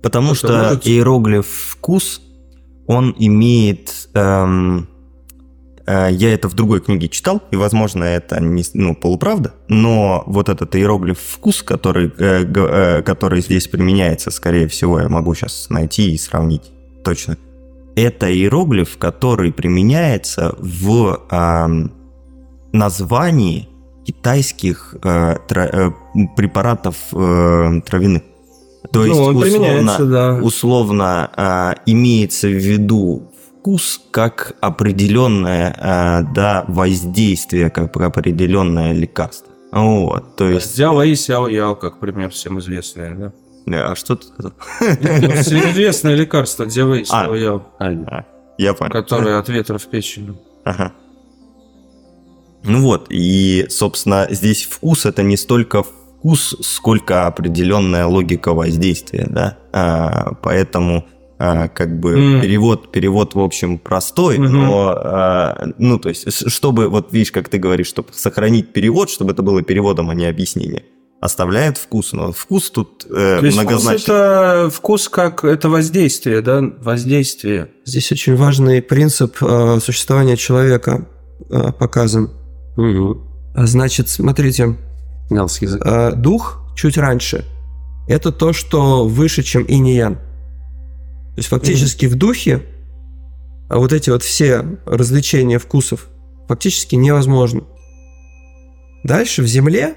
[0.00, 0.86] Потому Кто-то что может?
[0.86, 2.22] иероглиф вкус,
[2.86, 4.08] он имеет...
[4.14, 4.88] эм,
[5.88, 10.76] я это в другой книге читал, и, возможно, это не, ну, полуправда, но вот этот
[10.76, 16.18] иероглиф вкус, который, э, э, который здесь применяется, скорее всего, я могу сейчас найти и
[16.18, 16.70] сравнить
[17.04, 17.38] точно.
[17.96, 21.92] Это иероглиф, который применяется в эм,
[22.72, 23.68] названии
[24.06, 25.90] китайских э, тра- э,
[26.36, 28.22] препаратов э, травяны.
[28.92, 30.34] То есть, ну, он условно, да.
[30.42, 33.32] условно а, имеется в виду
[33.68, 39.52] вкус как определенное а, да, воздействие, как определенное лекарство.
[39.72, 40.74] Вот, то есть...
[40.74, 43.14] Дзяо и Сяо Яо, как пример всем известное,
[43.66, 43.90] да?
[43.90, 44.52] А что ты сказал?
[44.80, 48.24] Ну, Всем известное лекарство Дзяо и Сяо Яо, А,
[48.56, 48.90] я понял.
[48.90, 50.38] которое от ветра в печень.
[50.64, 50.92] Ага.
[52.64, 59.58] Ну вот, и, собственно, здесь вкус это не столько вкус, сколько определенная логика воздействия, да.
[59.72, 61.04] А, поэтому
[61.38, 62.40] а, как бы М.
[62.40, 64.52] перевод, перевод, в общем, простой, Мгм.
[64.52, 69.32] но, а, ну, то есть, чтобы, вот видишь, как ты говоришь, чтобы сохранить перевод, чтобы
[69.32, 70.82] это было переводом, а не объяснением,
[71.20, 74.14] оставляет вкус, но вкус тут э, То есть вкус многозначный.
[74.14, 76.60] это вкус как это воздействие, да?
[76.80, 77.68] Воздействие.
[77.84, 81.06] Здесь очень важный принцип э, существования человека
[81.50, 82.30] э, показан.
[82.76, 83.18] Угу.
[83.56, 84.76] Значит, смотрите,
[85.30, 87.44] э, дух чуть раньше–
[88.08, 90.14] это то, что выше, чем инь и ян.
[90.14, 90.20] То
[91.38, 92.62] есть фактически в духе
[93.68, 96.08] а вот эти вот все развлечения вкусов
[96.48, 97.64] фактически невозможно.
[99.04, 99.94] Дальше в земле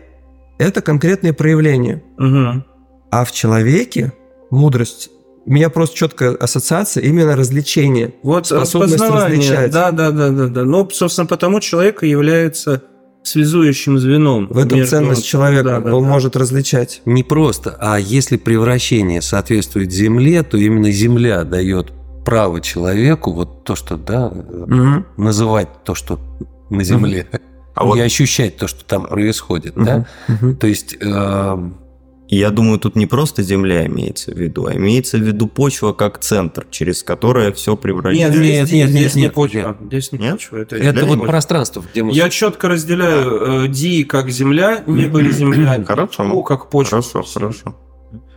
[0.58, 2.04] это конкретные проявления.
[2.18, 2.66] Мгм.
[3.10, 4.14] А в человеке
[4.50, 5.10] мудрость.
[5.46, 8.14] У меня просто четкая ассоциация именно развлечения.
[8.22, 9.72] Вот Способность различать.
[9.72, 10.64] Да, да, да, да, да.
[10.64, 12.84] Ну, собственно, потому человек является
[13.24, 14.48] связующим звеном.
[14.48, 15.64] В этом между- ценность человека.
[15.64, 16.10] Да, да, Он да.
[16.10, 17.02] может различать.
[17.06, 21.92] Не просто, а если превращение соответствует Земле, то именно Земля дает
[22.26, 25.06] право человеку вот то, что, да, Мгм.
[25.18, 26.20] называть то, что
[26.70, 27.28] на Земле,
[27.74, 30.06] А вот и ощущать то, что там происходит, да?
[30.28, 30.56] Мгм.
[30.58, 31.76] То есть, эм,
[32.32, 35.91] И я думаю, тут не просто земля имеется в виду, а имеется в виду почва
[35.91, 38.39] как центр, через которое все Нет, превращается.
[38.39, 39.78] Нет, здесь, нет, здесь нет, не нет, почва.
[39.82, 40.32] Здесь не Нет?
[40.32, 40.56] почва.
[40.56, 42.13] Это, это Земля вот не пространство, где мы...
[42.13, 46.30] Я четко разделяю э, Ди как земля, небо или земля, Хорошо.
[46.30, 47.02] Ку как почва.
[47.02, 47.76] Хорошо, хорошо.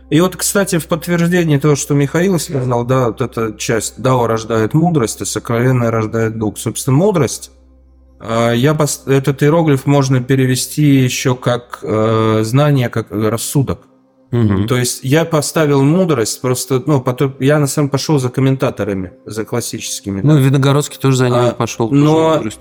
[0.09, 4.73] И вот, кстати, в подтверждение того, что Михаил сказал, да, вот эта часть Дао рождает
[4.73, 6.57] мудрость, и сокровенное рождает дух.
[6.57, 7.51] Собственно, мудрость,
[8.55, 13.81] я пос- этот иероглиф можно перевести еще как э, знание, как рассудок.
[14.31, 14.67] Мгм.
[14.67, 19.45] То есть я поставил мудрость, просто, ну, потом я на самом пошел за комментаторами, за
[19.45, 20.19] классическими.
[20.21, 21.89] Ну, Виногородский тоже за ним А, пошел.
[21.91, 22.51] но- тоже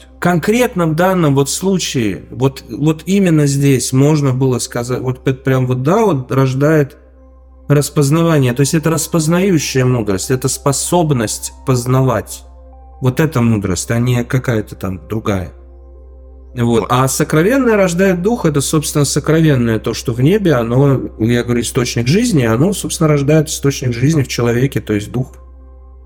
[0.92, 5.82] В данном вот случае, вот, вот именно здесь можно было сказать, вот это прям вот
[5.82, 6.96] да, вот рождает
[7.68, 8.52] распознавание.
[8.52, 12.44] То есть это распознающая мудрость, это способность познавать.
[13.04, 15.52] Вот эта мудрость, а не какая-то там другая.
[16.56, 16.86] Вот.
[16.88, 22.06] А сокровенное рождает дух, это, собственно, сокровенное, то, что в небе, оно, я говорю, источник
[22.06, 25.34] жизни, оно, собственно, рождает источник жизни в человеке, то есть дух.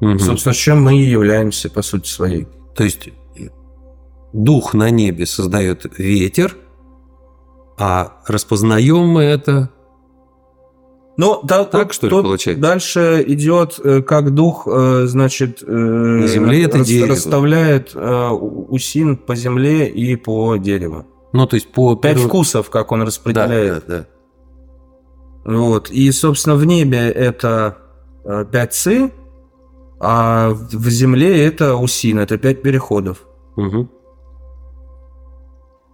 [0.01, 0.19] Мгм.
[0.19, 2.49] Собственно, чем мы и являемся, по сути своей.
[2.75, 3.11] То есть
[4.33, 6.57] дух на небе создает ветер,
[7.79, 9.71] а распознаем мы это.
[11.21, 12.63] Ну, да, Так, тут- что ли, тут получается?
[12.63, 17.09] Дальше идет, э, как дух, э, значит, э, На земле это рас- дерево.
[17.09, 21.05] расставляет усин по земле и по дереву.
[21.33, 23.85] Ну, то есть по Пять вкусов, как он Да, распределяет.
[23.89, 24.07] да,
[25.45, 25.53] да.
[25.59, 25.91] Вот.
[25.91, 27.79] И, собственно, в небе это
[28.53, 29.11] пять ци,
[30.01, 33.27] а в земле это усин, это пять переходов.
[33.57, 33.91] Мгм.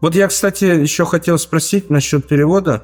[0.02, 2.82] Вот я, кстати, еще хотел спросить насчет перевода.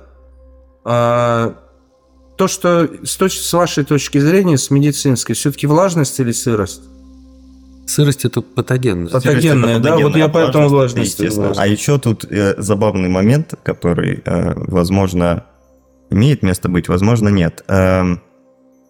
[2.41, 6.80] А, то, что с, точ- с вашей точки зрения, с медицинской, все-таки влажность или сырость?
[7.86, 9.12] Сырость это патогенность.
[9.12, 11.53] Пат- Патогенная, да, вот я поэтому влажность естественно.
[11.57, 15.45] А еще тут э, забавный момент, который, э, возможно,
[16.11, 17.62] имеет место быть, возможно, нет.
[17.68, 18.22] Эм,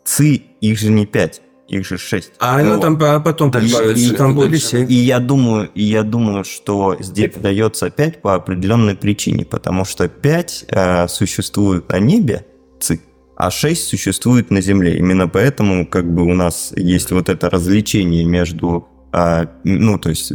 [0.05, 1.41] ци, их же не пять.
[1.69, 2.33] их же шесть.
[2.41, 2.81] А оно Вот.
[2.83, 4.85] там по- потом прибавится, и- там и- больше.
[4.85, 10.09] И я думаю, и я думаю, что здесь дается 5 по определенной причине, потому что
[10.09, 10.67] 5
[11.09, 12.45] существует на небе,
[12.81, 13.01] ци,
[13.47, 14.97] а 6 существует на Земле.
[14.99, 20.33] Именно поэтому как бы у нас есть вот это развлечение между а, ну, то есть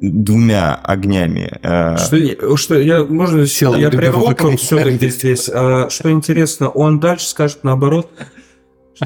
[0.00, 1.50] двумя огнями.
[1.62, 5.48] а, Что, что я, можно, Сел, я прерву все-таки здесь.
[5.52, 8.10] А, что интересно, он дальше скажет наоборот,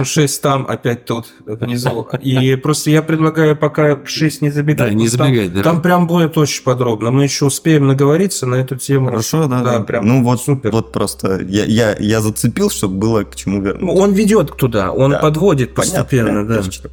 [0.02, 2.08] 6 там, опять тут, внизу.
[2.20, 4.88] И просто я предлагаю пока 6 не забегать.
[4.88, 5.62] Да, не забегать, Там, да.
[5.62, 7.10] там прям будет очень подробно.
[7.10, 9.06] Мы еще успеем наговориться на эту тему.
[9.10, 9.84] Хорошо, да, Да, да.
[9.84, 10.70] прям ну вот, супер.
[10.72, 14.02] вот просто я, я, я зацепил, чтобы было к чему Ну, вернуться.
[14.02, 15.18] Он ведет туда, он Да.
[15.18, 16.56] подводит Понятно, постепенно, да.
[16.60, 16.90] понятно.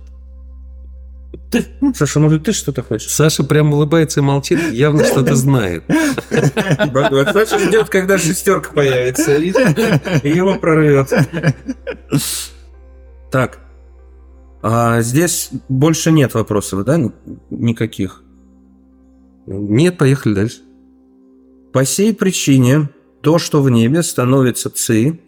[1.49, 3.09] Ты, Саша, может, ты что-то хочешь?
[3.09, 5.83] Саша прям улыбается и молчит, явно что-то знает.
[6.29, 9.47] Саша ждет, когда шестерка появится, и
[10.29, 11.11] его прорвет.
[13.31, 13.59] Так.
[14.61, 16.99] А здесь больше нет вопросов, да?
[17.49, 18.23] Никаких.
[19.47, 20.61] Нет, поехали дальше.
[21.73, 22.89] По сей причине
[23.21, 25.19] то, что в небе, становится ци,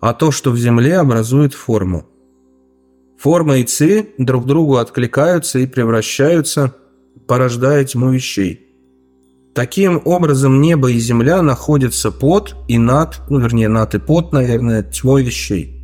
[0.00, 2.06] а то, что в земле, образует форму.
[3.18, 6.74] Форма и ци друг другу откликаются и превращаются,
[7.28, 8.68] порождая тьму вещей.
[9.54, 14.82] Таким образом, небо и земля находятся под и над, ну, вернее, над и под, наверное,
[14.82, 15.81] тьмой вещей.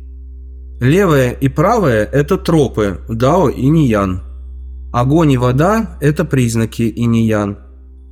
[0.79, 4.21] Левое и правое– это тропы, дао и ниян.
[4.93, 7.57] Огонь и вода– это признаки инь-ян.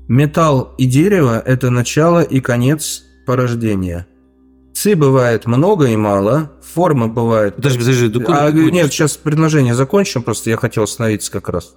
[0.10, 4.06] Металл и дерево– это начало и конец порождения.
[4.74, 7.56] Ци бывает много и мало, форма бывает...
[7.56, 11.50] Подожди, подожди, да куда А, ты нет, сейчас предложение закончим, просто я хотел остановиться как
[11.50, 11.74] раз.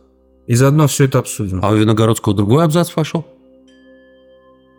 [0.47, 1.61] И заодно все это обсудим.
[1.65, 3.25] А у Виногородского другой абзац пошел?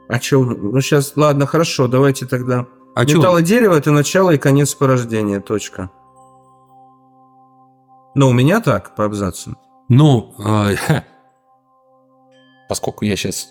[0.09, 0.43] А что?
[0.43, 2.67] Ну сейчас, ладно, хорошо, давайте тогда.
[2.95, 3.39] А Металл что?
[3.39, 5.89] и дерево– это начало и конец порождения, точка.
[8.15, 9.55] Но у меня так, по абзацу.
[9.89, 10.71] Ну, а,
[12.69, 13.49] поскольку я сейчас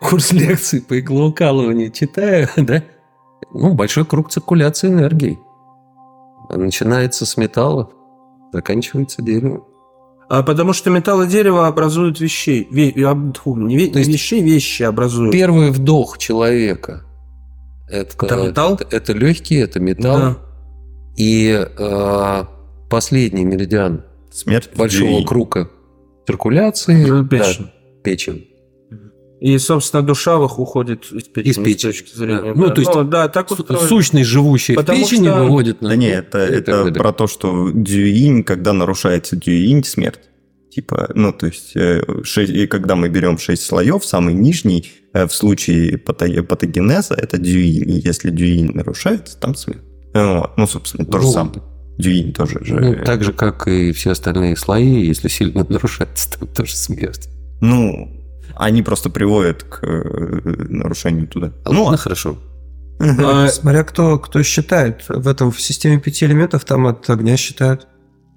[0.00, 2.82] курс лекций по иглоукалыванию читаю, да,
[3.52, 5.38] ну, большой круг циркуляции энергии.
[6.50, 7.90] Начинается с металла,
[8.52, 9.64] заканчивается деревом.
[10.28, 12.68] А потому что металл и дерево образуют вещей.
[12.70, 15.32] Ве- тьфу, не, ве- То есть- вещей, вещи образуют.
[15.32, 17.04] Первый вдох человека–
[17.88, 18.74] это, Это металл?
[18.74, 20.18] Это, это легкие, это металл.
[20.18, 20.36] Да.
[21.16, 22.44] И э,
[22.88, 25.24] последний меридиан Смерть большого людей.
[25.26, 25.70] круга
[26.26, 27.66] циркуляции Ну, да, печень.
[28.02, 28.48] печень.
[29.40, 31.50] И, собственно, душа их уходит из печени.
[31.50, 32.40] Из печени, с точки зрения.
[32.40, 32.52] да.
[32.54, 32.74] Ну, да.
[32.74, 33.66] то есть да, так вот.
[33.68, 35.90] Су- Сущность, живущая Потому в печени, что- выводит на...
[35.90, 40.20] Да не, это, и это про то, что дюинь, когда нарушается дюинь, смерть.
[40.70, 45.26] Типа, ну, то есть, э, шесть- и когда мы берем 6 слоев, самый нижний э,
[45.26, 47.88] в случае пато- патогенеза это дюинь.
[47.90, 49.82] И если дюинь нарушается, там смерть.
[50.14, 50.50] Вот.
[50.56, 51.62] Ну, собственно, то же Ну, самое.
[51.98, 52.74] Дюинь тоже же.
[52.74, 57.28] Ну, так же, как и все остальные слои, если сильно нарушается, там тоже смерть.
[57.60, 58.10] Ну,
[58.54, 61.52] они просто приводят к э, нарушению туда.
[61.64, 62.38] Ну, ну хорошо.
[62.98, 65.04] А, Смотря кто, кто считает.
[65.08, 67.86] В этом в системе пяти элементов там от огня считают.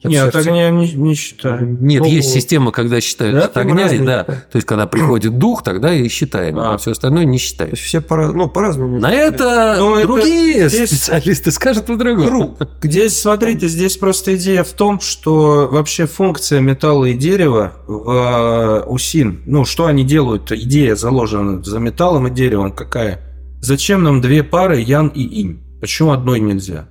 [0.01, 0.43] От Нет, сердца.
[0.43, 1.77] так я не, не считаю.
[1.81, 3.99] Нет, Ну, есть система, когда считают Да, от огня, разные.
[4.05, 4.23] да.
[4.23, 6.77] То есть, когда приходит дух, тогда и считаем, а, А.
[6.77, 7.71] все остальное не То считаем.
[7.71, 8.97] есть все по, ну, по-разному.
[8.97, 12.57] На это Ну, это другие здесь- специалисты скажут по-другому.
[12.81, 18.83] Здесь, смотрите, здесь просто идея в том, что вообще функция металла и дерева в э,
[18.87, 23.19] УСИН, ну, что они делают, идея заложена за металлом и деревом какая?
[23.61, 25.59] Зачем нам две пары ян и инь?
[25.81, 26.87] Почему одной нельзя?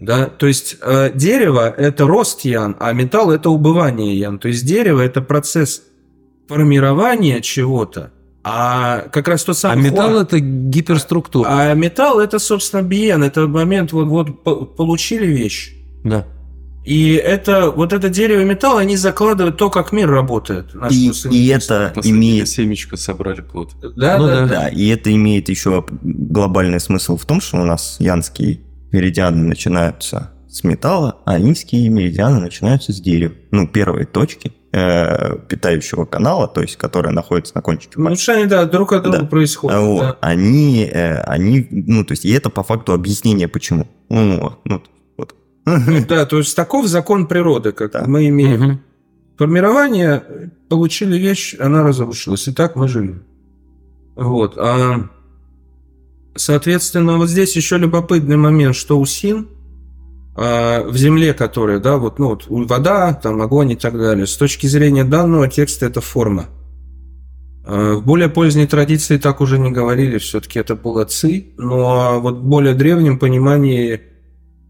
[0.00, 4.38] Да, то есть э, дерево– это рост ян, а металл– это убывание ян.
[4.38, 5.82] То есть дерево– это процесс
[6.48, 8.12] формирования чего-то,
[8.44, 11.48] а как раз тот А самый металл хуа- это гиперструктура.
[11.50, 15.74] а металл это, собственно, биен, это момент, вот, вот по- получили вещь.
[16.04, 16.26] Да.
[16.84, 20.66] И это, вот это дерево и металл, они закладывают то, как мир работает.
[20.88, 23.72] И, и это имеет семечко собрали плод.
[23.96, 24.46] да, ну да, да.
[24.46, 24.68] да.
[24.68, 28.60] И это имеет еще глобальный смысл в том, что у нас янские
[28.92, 33.34] меридианы начинаются с металла, а иньские меридианы начинаются с дерева.
[33.50, 38.22] Ну, первые точки э, питающего канала, то есть, которые находятся на кончике Ну, пальца.
[38.22, 39.26] что они, да, друг от друга Да.
[39.26, 39.78] происходят.
[39.80, 40.16] Вот, да.
[40.20, 43.86] они, э, они, ну, то есть, и это по факту объяснение, почему.
[44.08, 44.82] Ну, вот, ну,
[45.18, 45.34] вот.
[46.08, 48.04] Да, то есть таков закон природы, как Да.
[48.06, 48.60] мы имеем.
[48.62, 48.80] Мгм.
[49.36, 50.22] Формирование,
[50.70, 52.48] получили вещь, она разрушилась.
[52.48, 53.24] И так мы живем.
[54.14, 54.56] Вот.
[54.56, 55.08] А,
[56.36, 59.48] соответственно, вот здесь еще любопытный момент, что УСИН
[60.36, 64.36] а, в земле, которая, да, вот, ну, вот вода, там, огонь и так далее, с
[64.36, 66.46] точки зрения данного текста это форма.
[67.64, 72.36] А, В более поздней традиции так уже не говорили, все-таки это было ци, но вот
[72.36, 74.02] в более древнем понимании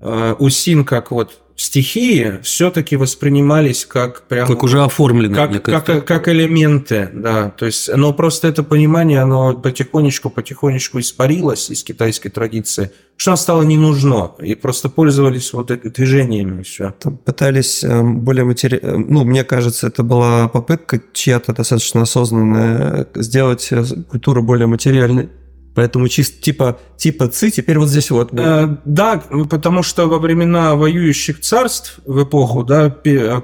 [0.00, 5.34] а, усин как вот стихии все-таки воспринимались как прям Как уже оформлено.
[5.34, 6.00] как, как, кажется.
[6.02, 7.50] как элементы, да.
[7.50, 13.36] То есть, но просто это понимание, оно потихонечку, потихонечку испарилось из китайской традиции, что оно
[13.36, 16.94] стало не нужно, и просто пользовались вот этими движениями и все.
[17.00, 18.78] Там пытались э, более матери...
[18.80, 24.66] э, Ну, мне кажется, это была попытка чья-то достаточно осознанная э, сделать э, культуру более
[24.66, 25.30] материальной.
[25.76, 28.32] Поэтому чисто типа, типа ци, теперь вот здесь вот.
[28.32, 32.88] Э, Да, потому что во времена воюющих царств в эпоху, да,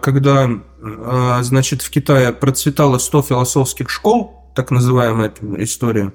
[0.01, 6.15] когда, э, значит, в Китае процветало 100 философских школ, так называемая история,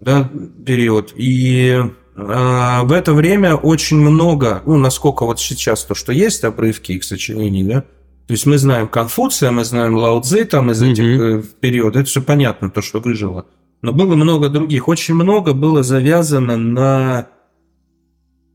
[0.00, 0.30] да,
[0.66, 1.82] период, и
[2.14, 7.04] э, в это время очень много, ну, насколько вот сейчас то, что есть обрывки их
[7.04, 7.80] сочинений, да,
[8.26, 12.10] то есть мы знаем Конфуция, мы знаем Лао Цзы там из этих э, периодов, это
[12.10, 13.46] все понятно, то, что выжило.
[13.82, 14.88] Но было много других.
[14.88, 17.28] Очень много было завязано на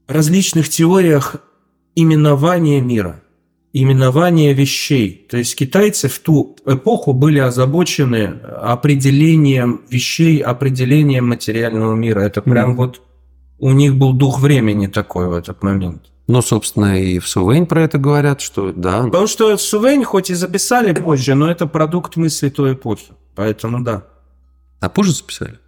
[0.07, 1.37] различных теориях
[1.95, 3.21] именования мира,
[3.71, 5.25] именования вещей.
[5.29, 8.25] То есть китайцы в ту эпоху были озабочены
[8.61, 12.19] определением вещей, определением материального мира.
[12.21, 12.77] Это прям Мгм.
[12.77, 13.01] вот
[13.59, 16.09] у них был дух времени такой в этот момент.
[16.27, 19.03] Ну, собственно, и в Сувень про это говорят, что да.
[19.03, 23.07] Потому что Сувень хоть и записали позже, но это продукт мысли той эпохи.
[23.35, 24.03] Поэтому да.
[24.83, 25.59] А позже записали?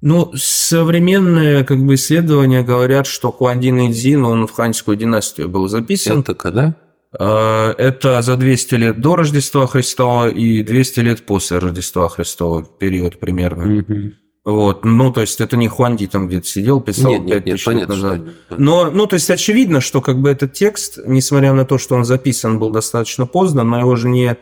[0.00, 6.20] Ну, современные как бы исследования говорят, что Хуандин Идзин, он в ханьскую династию был записан.
[6.20, 6.74] Это когда?
[7.16, 13.20] Э, Это за 200 лет до Рождества Христова и 200 лет после Рождества Христова период
[13.20, 13.64] примерно.
[13.64, 14.14] Мгм.
[14.44, 17.76] Вот, ну, то есть это не Хуанди там где-то сидел, писал Нет, нет, 5000 нет,
[17.76, 18.34] лет понятно, назад.
[18.48, 18.56] что...
[18.58, 22.04] Но, ну, то есть очевидно, что как бы этот текст, несмотря на то, что он
[22.04, 24.36] записан был достаточно поздно, но его же не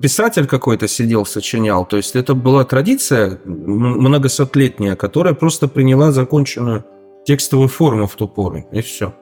[0.00, 1.86] писатель какой-то сидел, сочинял.
[1.86, 6.84] То есть это была традиция многосотлетняя, которая просто приняла законченную
[7.26, 9.14] текстовую форму в ту пору, и все.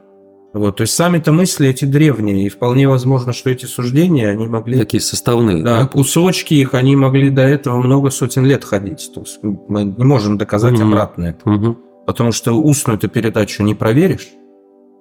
[0.53, 4.79] Вот, то есть сами-то мысли эти древние, и вполне возможно, что эти суждения, они могли...
[4.79, 5.63] Такие составные.
[5.63, 9.11] Да, кусочки их, они могли до этого много сотен лет ходить.
[9.15, 10.89] То есть мы не можем доказать Мгм.
[10.89, 11.37] обратное.
[11.45, 11.77] Мгм.
[12.07, 14.29] Потому что устную эту передачу не проверишь.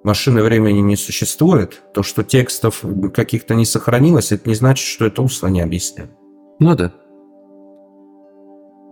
[0.04, 1.82] Машины времени не существует.
[1.92, 2.84] То, что текстов
[3.14, 6.10] каких-то не сохранилось, это не значит, что это устно не объясняет.
[6.58, 6.92] Ну да.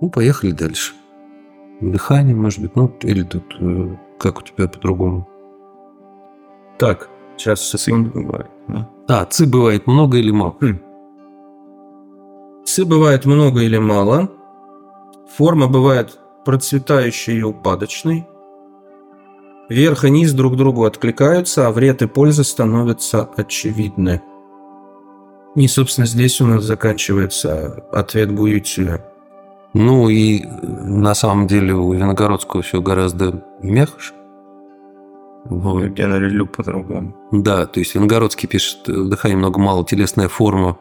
[0.00, 0.92] Ну, поехали дальше.
[1.80, 5.28] Дыхание, может быть, ну, или тут э, как у тебя по-другому?
[6.78, 8.10] Так, сейчас секунду.
[8.10, 8.90] Бывает, да.
[9.08, 10.56] А, ци бывает много или мало?
[12.64, 14.30] Цы бывает много или мало.
[15.36, 18.26] Форма бывает процветающей и упадочной.
[19.68, 24.20] Верх и низ друг другу откликаются, а вред и польза становятся очевидны.
[25.56, 29.04] И, собственно, здесь у нас заканчивается ответ Гуютюля.
[29.72, 34.12] Ну и э, на самом деле у Виногородского все гораздо мягче.
[35.44, 35.82] Вот.
[35.82, 37.14] У Генри Лю по-другому.
[37.32, 40.78] Да, то есть Виногородский пишет, э, дыхание много мало, телесная форма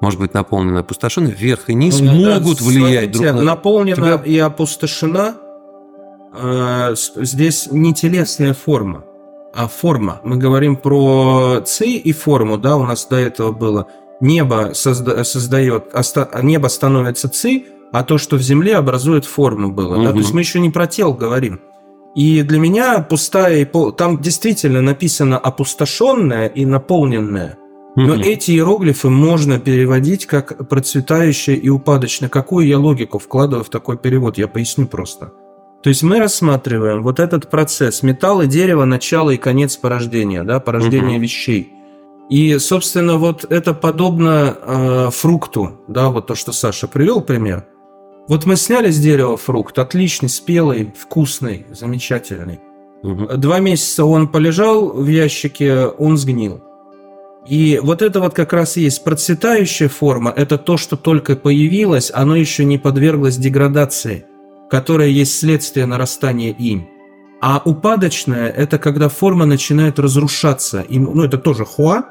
[0.00, 3.96] может быть наполнена опустошенной, вверх и низ Ну, да, могут влиять смотрите, друг на Наполнена
[3.96, 5.36] Тебя- и опустошена.
[6.34, 9.04] Э, здесь не телесная форма,
[9.54, 10.20] а форма.
[10.24, 13.86] Мы говорим про ци и форму, да, у нас до этого было.
[14.20, 20.02] Небо созда- создает, оста- небо становится ци, а то, что в земле образует форму было.
[20.02, 20.12] Да?
[20.12, 21.60] То есть мы еще не про тело говорим.
[22.16, 23.90] И для меня пустая и пол...
[23.92, 27.58] там действительно написано опустошенное и наполненное.
[27.96, 28.22] Но Мгм.
[28.22, 32.28] эти иероглифы можно переводить как процветающее и упадочное.
[32.28, 34.38] Какую я логику вкладываю в такой перевод?
[34.38, 35.32] Я поясню просто.
[35.84, 40.58] То есть мы рассматриваем вот этот процесс металл и дерево, начало и конец порождения, да,
[40.58, 41.20] порождения Мгм.
[41.20, 41.72] вещей.
[42.30, 47.66] И, собственно, вот это подобно э, фрукту, да, вот то, что Саша привел пример.
[48.28, 52.60] Вот мы сняли с дерева фрукт, отличный, спелый, вкусный, замечательный.
[53.02, 53.38] Мгм.
[53.38, 56.62] Два месяца он полежал в ящике, он сгнил.
[57.46, 62.10] И вот это вот как раз и есть процветающая форма, это то, что только появилось,
[62.14, 64.24] оно еще не подверглось деградации,
[64.74, 66.88] которая есть следствие нарастания им.
[67.40, 70.80] А упадочная– это когда форма начинает разрушаться.
[70.80, 72.02] И, ну, это тоже хуа,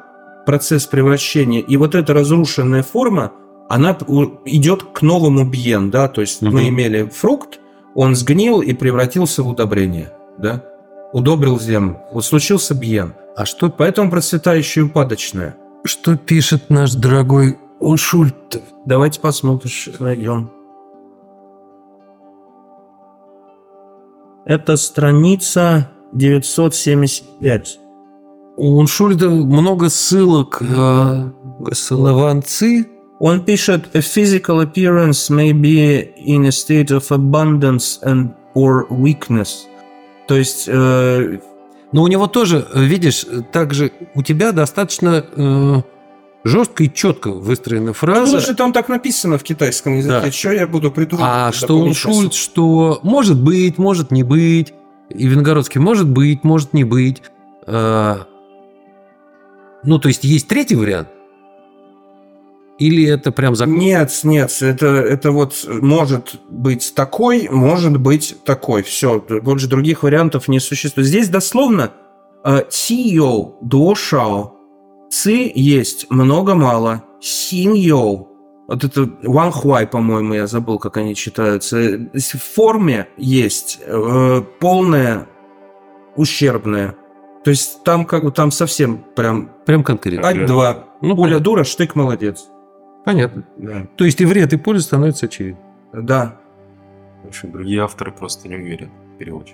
[0.46, 1.60] процесс превращения.
[1.60, 3.34] И вот эта разрушенная форма,
[3.68, 3.98] она
[4.46, 6.70] идет к новому бьен, да, то есть мы Мгм.
[6.70, 7.60] имели фрукт,
[7.96, 10.64] он сгнил и превратился в удобрение, да,
[11.12, 11.98] удобрил землю.
[12.14, 13.14] Вот случился бьен.
[13.36, 15.58] А что, Поэтому процветающая и упадочная.
[15.84, 18.62] что пишет наш дорогой Уншульт?
[18.86, 20.50] Давайте посмотрим, найдем.
[24.46, 27.80] Это страница 975.
[28.58, 31.32] У Уншульда много ссылок э,
[31.72, 32.88] с Лаванцы.
[33.20, 39.66] Он пишет, a physical appearance may be in a state of abundance and or weakness.
[40.28, 41.40] То есть э,
[41.94, 45.82] Но у него тоже, э, видишь, также у тебя достаточно э,
[46.44, 48.22] жестко и четко выстроена Ну, фраза.
[48.26, 50.22] потому что там так написано в китайском языке.
[50.22, 50.32] Да.
[50.32, 51.30] Что я буду придумывать?
[51.34, 51.94] А что он?
[51.94, 54.74] Шульц, что может быть, может не быть.
[55.10, 57.22] И Венгородский может быть, может не быть.
[57.68, 58.26] А,
[59.84, 61.10] Ну, то есть есть третий вариант?
[62.80, 63.76] Или это прям закон?
[63.78, 68.82] Нет, нет, это, это вот может быть такой, может быть такой.
[68.82, 71.08] Все, больше других вариантов не существует.
[71.08, 71.92] Здесь дословно
[72.44, 74.53] э, 气有, 多少.
[75.14, 77.04] Ци есть много-мало.
[77.22, 78.30] 形有.
[78.68, 81.78] Вот это Ван Хуай, по-моему, я забыл, как они читаются.
[82.14, 85.28] В форме есть э, полное
[86.16, 86.96] ущербное.
[87.44, 90.28] То есть там как бы там совсем прям Прям конкретно.
[90.28, 90.86] ать-два.
[91.02, 92.48] Ну, Пуля дура, штык молодец.
[93.06, 93.44] Понятно.
[93.58, 93.86] Да.
[93.96, 95.64] То есть и вред, и польза становится очевидным.
[95.94, 96.40] Да.
[97.24, 99.54] В общем, другие авторы просто не уверены в переводе.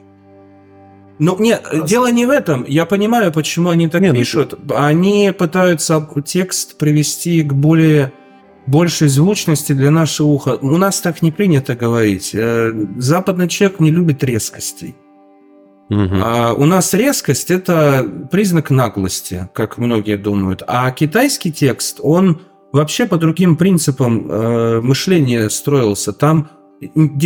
[1.20, 2.66] Ну, нет, дело не в этом.
[2.68, 4.58] Я понимаю, почему они так Не, ну, пишут.
[4.74, 8.14] Они пытаются текст привести к более
[8.66, 10.58] большей звучности для нашего уха.
[10.62, 12.32] У нас так не принято говорить.
[12.34, 14.96] Э, Западный человек не любит резкостей.
[15.90, 16.22] Мгм.
[16.24, 20.64] А у нас резкость– это признак наглости, как многие думают.
[20.68, 22.42] А китайский текст, он
[22.72, 26.14] вообще по другим принципам э, мышления строился.
[26.14, 26.50] Там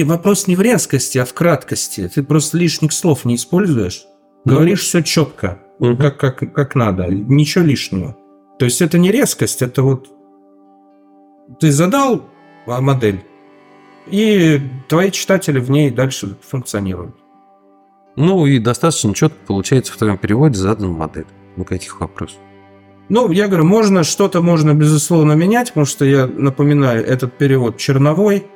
[0.05, 2.09] вопрос не в резкости, а в краткости.
[2.13, 4.05] Ты просто лишних слов не используешь.
[4.45, 8.17] Ну, Говоришь все четко, как, как, как надо, ничего лишнего.
[8.59, 10.09] То есть это не резкость, это вот
[11.59, 12.23] ты задал
[12.67, 13.23] а, модель,
[14.07, 17.15] и твои читатели в ней дальше функционируют.
[18.15, 21.25] Ну и достаточно четко получается в твоем переводе задана модель.
[21.55, 22.37] Никаких вопросов.
[23.09, 28.47] Ну, я говорю, можно что-то можно безусловно менять, потому что я напоминаю, этот перевод черновой.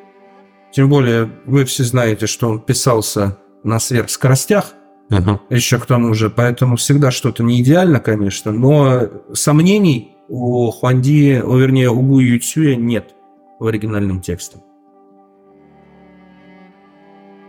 [0.72, 4.74] Тем более, вы все знаете, что он писался на сверхскоростях,
[5.10, 5.40] Ага.
[5.50, 11.58] еще к тому же, поэтому всегда что-то не идеально, конечно, но сомнений у Хуанди, о,
[11.58, 13.16] вернее, у Гу Юцюя нет
[13.60, 14.58] в оригинальном тексте.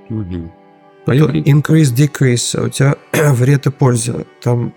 [0.08, 0.52] Мгм.
[1.06, 2.96] Increase, decrease, у тебя
[3.32, 4.26] вред и польза.
[4.42, 4.74] Там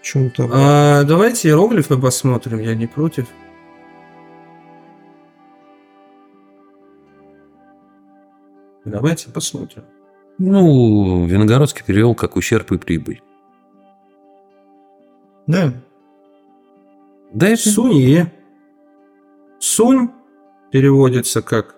[0.00, 0.48] в чем-то...
[0.52, 3.26] А, давайте иероглифы посмотрим, я не против.
[8.90, 9.84] Давайте посмотрим.
[10.38, 13.22] Ну, Виногородский перевел как ущерб и прибыль.
[15.46, 15.72] Да.
[17.32, 18.32] Да, это Сунье.
[19.58, 20.10] Сунь
[20.72, 21.76] переводится как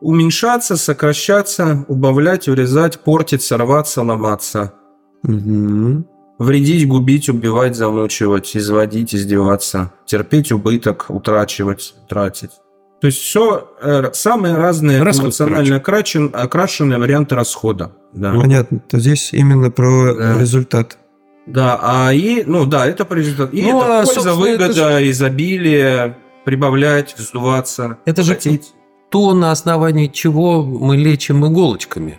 [0.00, 4.74] уменьшаться, сокращаться, убавлять, урезать, портиться, рваться, ломаться,
[5.22, 6.06] Мгм.
[6.38, 12.52] вредить, губить, убивать, замучивать, изводить, издеваться, терпеть убыток, утрачивать, тратить.
[13.00, 13.68] То есть все
[14.12, 17.92] самые разные Расход, эмоционально окрашен- окрашенные варианты расхода.
[18.12, 18.32] Да.
[18.32, 18.80] Понятно.
[18.80, 20.40] То здесь именно про Да.
[20.40, 20.98] результат.
[21.46, 23.54] Да, а и, ну да, это по результату.
[23.56, 27.98] И Ну, это а, польза, выгода, изобилие, прибавлять, вздуваться.
[28.04, 28.72] Это же хотеть.
[29.10, 32.18] то, на основании чего мы лечим иголочками.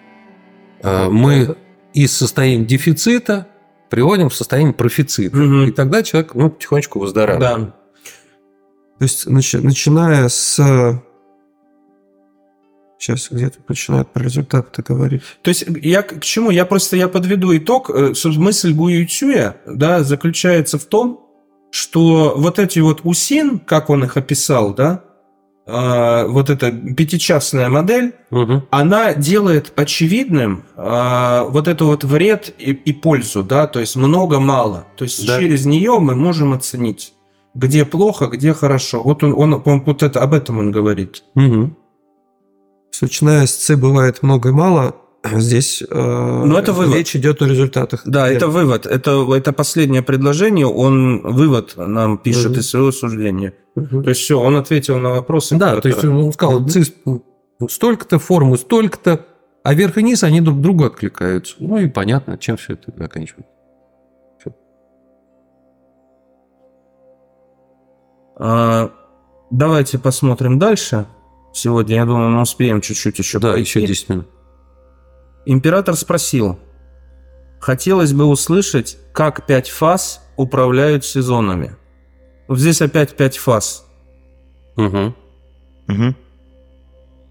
[0.82, 1.56] А, Мы
[1.94, 3.48] из состояния дефицита
[3.90, 5.36] приводим в состояние профицита.
[5.36, 5.64] Мгм.
[5.68, 7.60] И тогда человек ну, потихонечку выздоравливает.
[7.68, 7.74] Да.
[9.00, 11.02] То есть, начи- начиная с...
[12.98, 15.22] Сейчас где-то начинают про результат-то говорить.
[15.42, 16.50] То есть я к чему?
[16.52, 17.90] Я просто я подведу итог.
[17.90, 21.26] Э, Мысль Гу Юцюя, да, заключается в том,
[21.72, 25.06] что вот эти вот усин, как он их описал, да,
[25.66, 28.64] а, вот эта пятичастная модель, Мгм.
[28.72, 34.88] она делает очевидным а, вот это вот вред и, и пользу, да, то есть много-мало.
[34.98, 35.40] То есть Да.
[35.40, 37.14] через нее мы можем оценить,
[37.54, 39.02] где плохо, где хорошо.
[39.04, 41.24] Вот он, он, он вот это об этом он говорит.
[41.36, 41.72] Мгм.
[41.72, 41.76] То
[42.92, 44.96] есть, Начиная с С бывает много и мало,
[45.36, 46.96] здесь э, Ну, это вывод.
[46.96, 48.02] речь идет о результатах.
[48.06, 48.86] Да, это вывод.
[48.86, 50.66] Это, это последнее предложение.
[50.68, 52.60] Он вывод нам пишет Мгм.
[52.60, 53.54] из своего суждения.
[53.76, 54.04] Мгм.
[54.04, 55.56] То есть все, он ответил на вопросы.
[55.58, 56.94] Да, то есть он сказал, цис
[57.70, 59.26] столько-то, форму столько-то,
[59.64, 61.56] а верх и низ, они друг другу откликаются.
[61.60, 63.52] Ну и понятно, чем все это заканчивается.
[68.40, 71.06] Давайте посмотрим дальше.
[71.54, 73.62] Сегодня, я думаю, мы успеем чуть-чуть еще Да, пройти.
[73.80, 74.28] еще 10 минут.
[75.46, 76.60] Император спросил,
[77.60, 81.76] хотелось бы услышать, как пять фаз управляют сезонами.
[82.48, 83.86] Вот здесь опять пять фаз.
[84.76, 85.16] Мгм.
[85.88, 86.16] Мгм.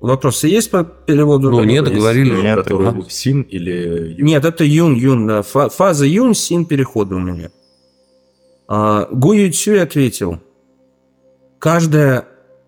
[0.01, 1.51] Вопросы есть по переводу?
[1.51, 1.95] Ну, нет, Есть?
[1.95, 2.41] договорили.
[2.41, 3.05] Нет, который ага.
[3.09, 5.43] син или Нет, это юн, юн, да.
[5.43, 7.51] Фаза юн, син перехода у меня.
[8.69, 10.41] А, Гу Юцюй ответил,
[11.59, 12.27] каждая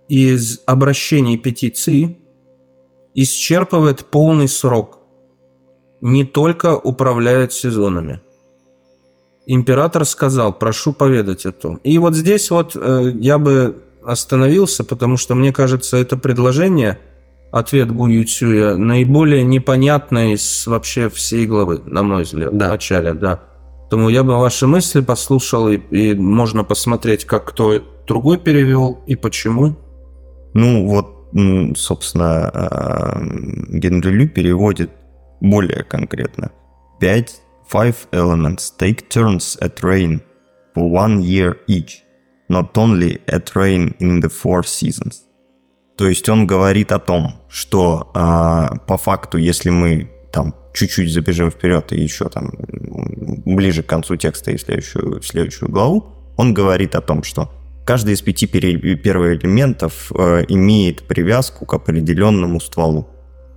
[0.08, 2.16] из обращений пяти ци
[3.14, 4.98] исчерпывает полный срок.
[6.02, 8.20] не только управляют сезонами.
[9.46, 11.76] Император сказал, прошу поведать о том.
[11.84, 16.98] И вот здесь вот э, я бы остановился, потому что мне кажется, это предложение,
[17.52, 22.68] ответ Гу Ютюя, наиболее непонятное из вообще всей главы, на мой взгляд, Да.
[22.68, 23.40] в начале, да.
[23.90, 29.16] Поэтому я бы ваши мысли послушал, и, и можно посмотреть, как кто другой перевел и
[29.16, 29.74] почему.
[30.54, 33.20] Ну, вот, собственно, а,
[33.68, 34.92] Генри Лю переводит
[35.40, 36.52] более конкретно.
[37.00, 40.20] Пять five elements take turns at rain
[40.76, 42.04] for one year each,
[42.48, 45.24] not only at rain in the four seasons.
[45.96, 51.50] То есть он говорит о том, что а, по факту, если мы там чуть-чуть забежим
[51.50, 52.52] вперед и еще там
[53.44, 56.06] ближе к концу текста и в следующую, в следующую главу,
[56.36, 57.50] он говорит о том, что
[57.84, 63.08] каждый из пяти первоэлементов э, имеет привязку к определенному стволу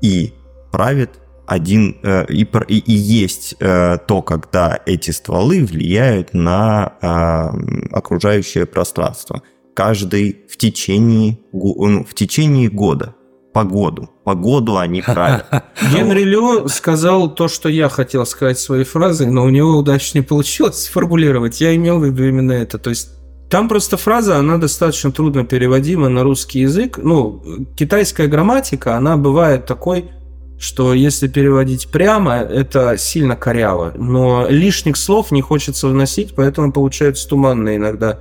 [0.02, 0.34] и
[0.72, 1.12] правит
[1.46, 8.66] один э, и, и- и есть э, то, когда эти стволы влияют на э, окружающее
[8.66, 9.42] пространство.
[9.76, 13.16] Каждый в течение, ну, в течение года.
[13.54, 14.10] Погоду.
[14.24, 15.46] Погоду они правят.
[15.94, 20.24] Генри Лю сказал то, что я хотел сказать своей фразой, но у него удачно не
[20.24, 21.62] получилось сформулировать.
[21.62, 22.80] Я имел в виду именно это.
[22.80, 23.10] То есть
[23.50, 26.98] там просто фраза, она достаточно трудно переводима на русский язык.
[26.98, 27.44] Ну,
[27.78, 30.10] китайская грамматика, она бывает такой,
[30.58, 33.94] что если переводить прямо, это сильно коряво.
[33.96, 38.20] Но лишних слов не хочется вносить, поэтому получаются туманные иногда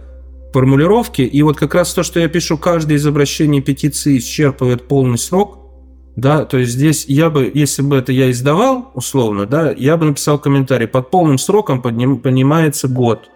[0.52, 1.22] формулировки.
[1.22, 5.58] И вот как раз то, что я пишу, каждое из обращений петиции исчерпывает полный срок,
[6.14, 10.04] да, то есть здесь я бы, если бы это я издавал, условно, да, я бы
[10.04, 13.30] написал комментарий, под полным сроком подним- понимается год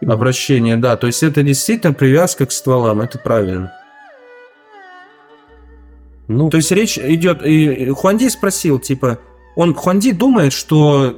[0.00, 3.72] обращения, да, то есть это действительно привязка к стволам, это правильно.
[6.28, 9.18] Ну, То есть речь идет, и Хуанди спросил, типа,
[9.54, 11.14] он, Хуанди думает, что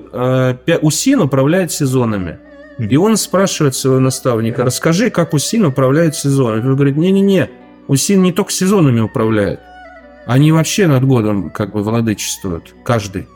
[0.67, 2.39] э, Усин управляет сезонами.
[2.79, 6.67] И он спрашивает своего наставника, расскажи, как Усин управляет сезонами.
[6.69, 7.49] Он говорит, не-не-не,
[7.87, 9.61] Усин не только сезонами управляет,
[10.27, 13.29] они вообще над годом как бы владычествуют, каждый.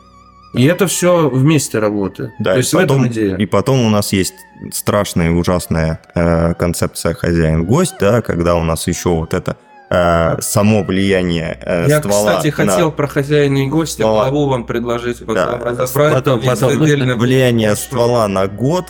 [0.55, 2.31] И это все вместе работает.
[2.39, 3.35] Да, То и есть в потом, этом идея.
[3.37, 4.33] и потом у нас есть
[4.73, 9.57] страшная и ужасная э, концепция хозяин-гость, да, когда у нас еще вот это
[9.91, 14.65] э, само влияние э, Я, ствола кстати, на- хотел про хозяина и гостя главу вам
[14.65, 15.19] предложить.
[15.19, 15.57] потом Да.
[15.63, 16.13] разобрать.
[16.15, 18.85] Потом- потом влияние ствола на год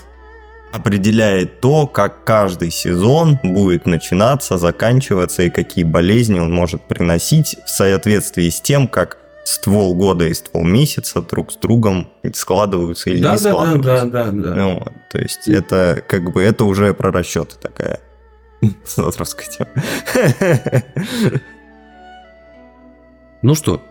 [0.72, 7.70] определяет то, как каждый сезон будет начинаться, заканчиваться и какие болезни он может приносить в
[7.70, 13.32] соответствии с тем, как ствол года и ствол месяца друг с другом складываются или Да,
[13.32, 14.06] не да, да, складываются.
[14.06, 14.56] да, да, да.
[14.56, 18.00] Ну, вот, то есть это как бы это уже про расчеты такая
[18.86, 19.70] философская тема.
[23.42, 23.82] ну что,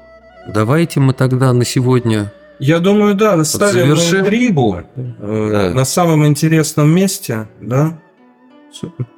[0.46, 2.32] давайте мы тогда на сегодня...
[2.60, 4.20] Я думаю, да, ставим завершим.
[4.20, 5.70] интригу э, Да.
[5.74, 8.00] на самом интересном месте, да.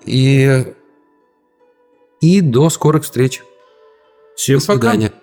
[0.05, 0.64] И,
[2.20, 3.43] и до скорых встреч.
[4.36, 5.09] Всем До свидания.
[5.11, 5.20] пока.